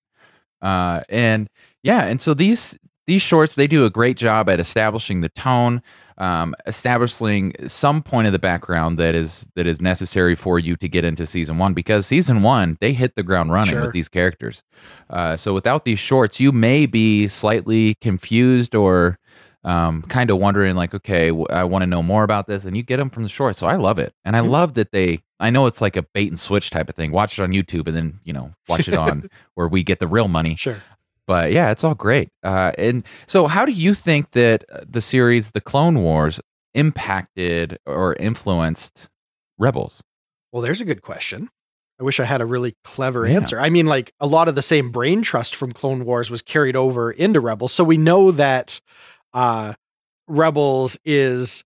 Uh, 0.65 1.03
and 1.09 1.47
yeah, 1.83 2.05
and 2.05 2.19
so 2.19 2.33
these 2.33 2.77
these 3.07 3.21
shorts 3.21 3.53
they 3.53 3.67
do 3.67 3.85
a 3.85 3.89
great 3.89 4.17
job 4.17 4.49
at 4.49 4.59
establishing 4.59 5.21
the 5.21 5.29
tone, 5.29 5.81
um, 6.17 6.55
establishing 6.65 7.53
some 7.67 8.01
point 8.01 8.25
of 8.25 8.33
the 8.33 8.39
background 8.39 8.97
that 8.97 9.13
is 9.13 9.47
that 9.55 9.67
is 9.67 9.79
necessary 9.79 10.35
for 10.35 10.57
you 10.57 10.75
to 10.77 10.87
get 10.89 11.05
into 11.05 11.25
season 11.27 11.59
one. 11.59 11.73
Because 11.75 12.07
season 12.07 12.41
one 12.41 12.77
they 12.81 12.93
hit 12.93 13.13
the 13.15 13.21
ground 13.23 13.51
running 13.51 13.73
Sure. 13.73 13.81
with 13.83 13.93
these 13.93 14.09
characters. 14.09 14.63
Uh, 15.09 15.35
so 15.35 15.53
without 15.53 15.85
these 15.85 15.99
shorts, 15.99 16.39
you 16.39 16.51
may 16.51 16.87
be 16.87 17.27
slightly 17.27 17.93
confused 18.01 18.73
or 18.73 19.19
um, 19.65 20.03
kind 20.03 20.29
of 20.29 20.37
wondering 20.37 20.75
like, 20.75 20.93
okay, 20.93 21.27
w- 21.29 21.47
I 21.49 21.65
want 21.65 21.81
to 21.81 21.87
know 21.87 22.01
more 22.03 22.23
about 22.23 22.47
this, 22.47 22.63
and 22.63 22.77
you 22.77 22.83
get 22.83 22.97
them 22.97 23.09
from 23.09 23.23
the 23.23 23.29
shorts. 23.29 23.59
So 23.59 23.67
I 23.67 23.75
love 23.75 23.99
it, 23.99 24.13
and 24.23 24.35
I 24.37 24.39
love 24.39 24.75
that 24.75 24.91
they. 24.93 25.19
I 25.39 25.49
know 25.49 25.65
it's 25.65 25.81
like 25.81 25.97
a 25.97 26.03
bait 26.13 26.29
and 26.29 26.39
switch 26.39 26.69
type 26.69 26.87
of 26.87 26.95
thing. 26.95 27.11
Watch 27.11 27.37
it 27.37 27.43
on 27.43 27.49
YouTube, 27.51 27.87
and 27.87 27.95
then 27.97 28.19
you 28.23 28.31
know 28.31 28.51
watch 28.69 28.87
it 28.87 28.95
on 28.95 29.29
where 29.55 29.67
we 29.67 29.83
get 29.83 29.99
the 29.99 30.07
real 30.07 30.27
money. 30.29 30.55
Sure. 30.55 30.77
But 31.27 31.51
yeah, 31.51 31.71
it's 31.71 31.83
all 31.83 31.95
great. 31.95 32.29
Uh, 32.43 32.71
and 32.77 33.03
so, 33.27 33.47
how 33.47 33.65
do 33.65 33.71
you 33.71 33.93
think 33.95 34.31
that 34.31 34.63
uh, 34.71 34.81
the 34.87 35.01
series, 35.01 35.51
The 35.51 35.61
Clone 35.61 36.01
Wars, 36.03 36.39
impacted 36.75 37.77
or 37.85 38.15
influenced 38.15 39.09
Rebels? 39.57 40.01
Well, 40.51 40.61
there's 40.61 40.81
a 40.81 40.85
good 40.85 41.01
question. 41.01 41.49
I 41.99 42.03
wish 42.03 42.19
I 42.19 42.25
had 42.25 42.41
a 42.41 42.45
really 42.45 42.75
clever 42.83 43.25
Yeah. 43.27 43.37
answer. 43.37 43.59
I 43.59 43.69
mean, 43.69 43.85
like 43.85 44.13
a 44.19 44.27
lot 44.27 44.47
of 44.47 44.55
the 44.55 44.61
same 44.61 44.91
brain 44.91 45.21
trust 45.21 45.55
from 45.55 45.71
Clone 45.71 46.05
Wars 46.05 46.29
was 46.29 46.41
carried 46.41 46.75
over 46.75 47.11
into 47.11 47.39
Rebels. 47.39 47.71
So 47.71 47.83
we 47.83 47.97
know 47.97 48.31
that 48.31 48.79
uh, 49.35 49.73
Rebels 50.27 50.97
is 51.05 51.63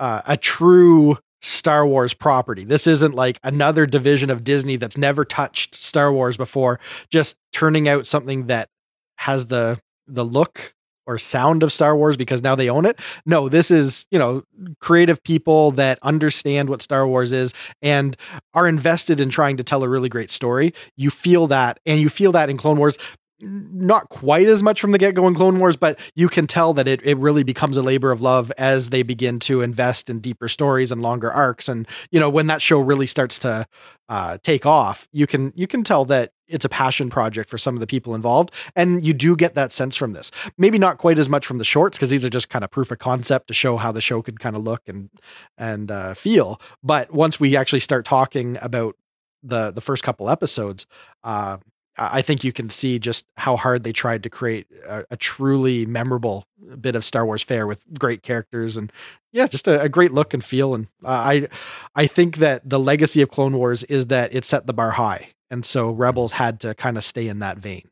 uh, 0.00 0.22
a 0.26 0.36
true 0.36 1.18
Star 1.42 1.86
Wars 1.86 2.12
property. 2.12 2.64
This 2.64 2.86
isn't 2.86 3.14
like 3.14 3.38
another 3.44 3.86
division 3.86 4.30
of 4.30 4.42
Disney 4.44 4.76
that's 4.76 4.96
never 4.96 5.24
touched 5.24 5.76
Star 5.76 6.12
Wars 6.12 6.36
before, 6.36 6.80
just 7.10 7.36
turning 7.52 7.88
out 7.88 8.06
something 8.06 8.46
that 8.48 8.68
has 9.16 9.46
the 9.46 9.78
the 10.08 10.24
look 10.24 10.74
or 11.06 11.18
sound 11.18 11.62
of 11.62 11.72
Star 11.72 11.96
Wars 11.96 12.16
because 12.16 12.42
now 12.42 12.54
they 12.54 12.68
own 12.68 12.84
it. 12.84 12.98
No, 13.26 13.48
this 13.48 13.70
is, 13.70 14.06
you 14.10 14.18
know, 14.18 14.44
creative 14.80 15.22
people 15.24 15.72
that 15.72 15.98
understand 16.02 16.68
what 16.68 16.82
Star 16.82 17.06
Wars 17.06 17.32
is 17.32 17.52
and 17.82 18.16
are 18.54 18.68
invested 18.68 19.18
in 19.20 19.28
trying 19.30 19.56
to 19.56 19.64
tell 19.64 19.82
a 19.82 19.88
really 19.88 20.08
great 20.08 20.30
story. 20.30 20.72
You 20.96 21.10
feel 21.10 21.46
that, 21.48 21.80
and 21.84 22.00
you 22.00 22.10
feel 22.10 22.32
that 22.32 22.48
in 22.48 22.56
Clone 22.56 22.78
Wars. 22.78 22.96
Not 23.42 24.08
quite 24.10 24.46
as 24.46 24.62
much 24.62 24.80
from 24.80 24.92
the 24.92 24.98
get 24.98 25.14
go 25.14 25.26
in 25.26 25.34
Clone 25.34 25.58
Wars, 25.58 25.76
but 25.76 25.98
you 26.14 26.28
can 26.28 26.46
tell 26.46 26.74
that 26.74 26.86
it, 26.86 27.00
it 27.04 27.16
really 27.16 27.42
becomes 27.42 27.76
a 27.76 27.82
labor 27.82 28.12
of 28.12 28.20
love 28.20 28.52
as 28.58 28.90
they 28.90 29.02
begin 29.02 29.38
to 29.40 29.62
invest 29.62 30.10
in 30.10 30.20
deeper 30.20 30.48
stories 30.48 30.92
and 30.92 31.00
longer 31.00 31.32
arcs. 31.32 31.68
And 31.68 31.88
you 32.10 32.20
know 32.20 32.28
when 32.28 32.48
that 32.48 32.60
show 32.60 32.80
really 32.80 33.06
starts 33.06 33.38
to 33.40 33.66
uh, 34.08 34.38
take 34.42 34.66
off, 34.66 35.08
you 35.12 35.26
can 35.26 35.52
you 35.56 35.66
can 35.66 35.82
tell 35.84 36.04
that 36.06 36.32
it's 36.48 36.64
a 36.64 36.68
passion 36.68 37.08
project 37.08 37.48
for 37.48 37.56
some 37.56 37.74
of 37.74 37.80
the 37.80 37.86
people 37.86 38.14
involved, 38.14 38.52
and 38.76 39.04
you 39.04 39.14
do 39.14 39.36
get 39.36 39.54
that 39.54 39.72
sense 39.72 39.96
from 39.96 40.12
this. 40.12 40.30
Maybe 40.58 40.78
not 40.78 40.98
quite 40.98 41.18
as 41.18 41.28
much 41.28 41.46
from 41.46 41.58
the 41.58 41.64
shorts 41.64 41.96
because 41.96 42.10
these 42.10 42.24
are 42.24 42.30
just 42.30 42.50
kind 42.50 42.64
of 42.64 42.70
proof 42.70 42.90
of 42.90 42.98
concept 42.98 43.48
to 43.48 43.54
show 43.54 43.76
how 43.76 43.92
the 43.92 44.00
show 44.00 44.20
could 44.20 44.40
kind 44.40 44.56
of 44.56 44.62
look 44.62 44.82
and 44.86 45.08
and 45.56 45.90
uh, 45.90 46.14
feel. 46.14 46.60
But 46.82 47.12
once 47.12 47.40
we 47.40 47.56
actually 47.56 47.80
start 47.80 48.04
talking 48.04 48.58
about 48.60 48.96
the 49.42 49.70
the 49.70 49.80
first 49.80 50.02
couple 50.02 50.28
episodes, 50.28 50.86
uh, 51.24 51.58
I 51.98 52.22
think 52.22 52.44
you 52.44 52.52
can 52.52 52.70
see 52.70 52.98
just 52.98 53.26
how 53.36 53.56
hard 53.56 53.84
they 53.84 53.92
tried 53.92 54.22
to 54.22 54.30
create 54.30 54.66
a, 54.86 55.04
a 55.10 55.16
truly 55.16 55.84
memorable 55.86 56.46
bit 56.80 56.94
of 56.96 57.04
Star 57.04 57.26
Wars 57.26 57.42
fare 57.42 57.66
with 57.66 57.82
great 57.98 58.22
characters 58.22 58.76
and 58.76 58.92
yeah, 59.32 59.46
just 59.46 59.68
a, 59.68 59.80
a 59.82 59.88
great 59.88 60.12
look 60.12 60.32
and 60.34 60.42
feel. 60.44 60.74
And 60.74 60.86
uh, 61.04 61.08
I 61.08 61.48
I 61.94 62.06
think 62.06 62.36
that 62.38 62.68
the 62.68 62.78
legacy 62.80 63.22
of 63.22 63.30
Clone 63.30 63.56
Wars 63.56 63.84
is 63.84 64.06
that 64.06 64.34
it 64.34 64.44
set 64.44 64.66
the 64.66 64.72
bar 64.72 64.92
high, 64.92 65.28
and 65.50 65.64
so 65.64 65.90
Rebels 65.90 66.32
had 66.32 66.58
to 66.60 66.74
kind 66.74 66.96
of 66.96 67.04
stay 67.04 67.28
in 67.28 67.38
that 67.40 67.58
vein. 67.58 67.82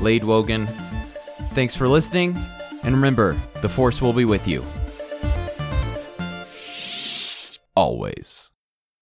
Lade 0.00 0.24
Wogan. 0.24 0.66
Thanks 1.54 1.76
for 1.76 1.88
listening, 1.88 2.36
and 2.82 2.94
remember, 2.94 3.36
the 3.62 3.68
Force 3.68 4.02
will 4.02 4.12
be 4.12 4.24
with 4.24 4.48
you. 4.48 4.64
Always. 7.76 8.50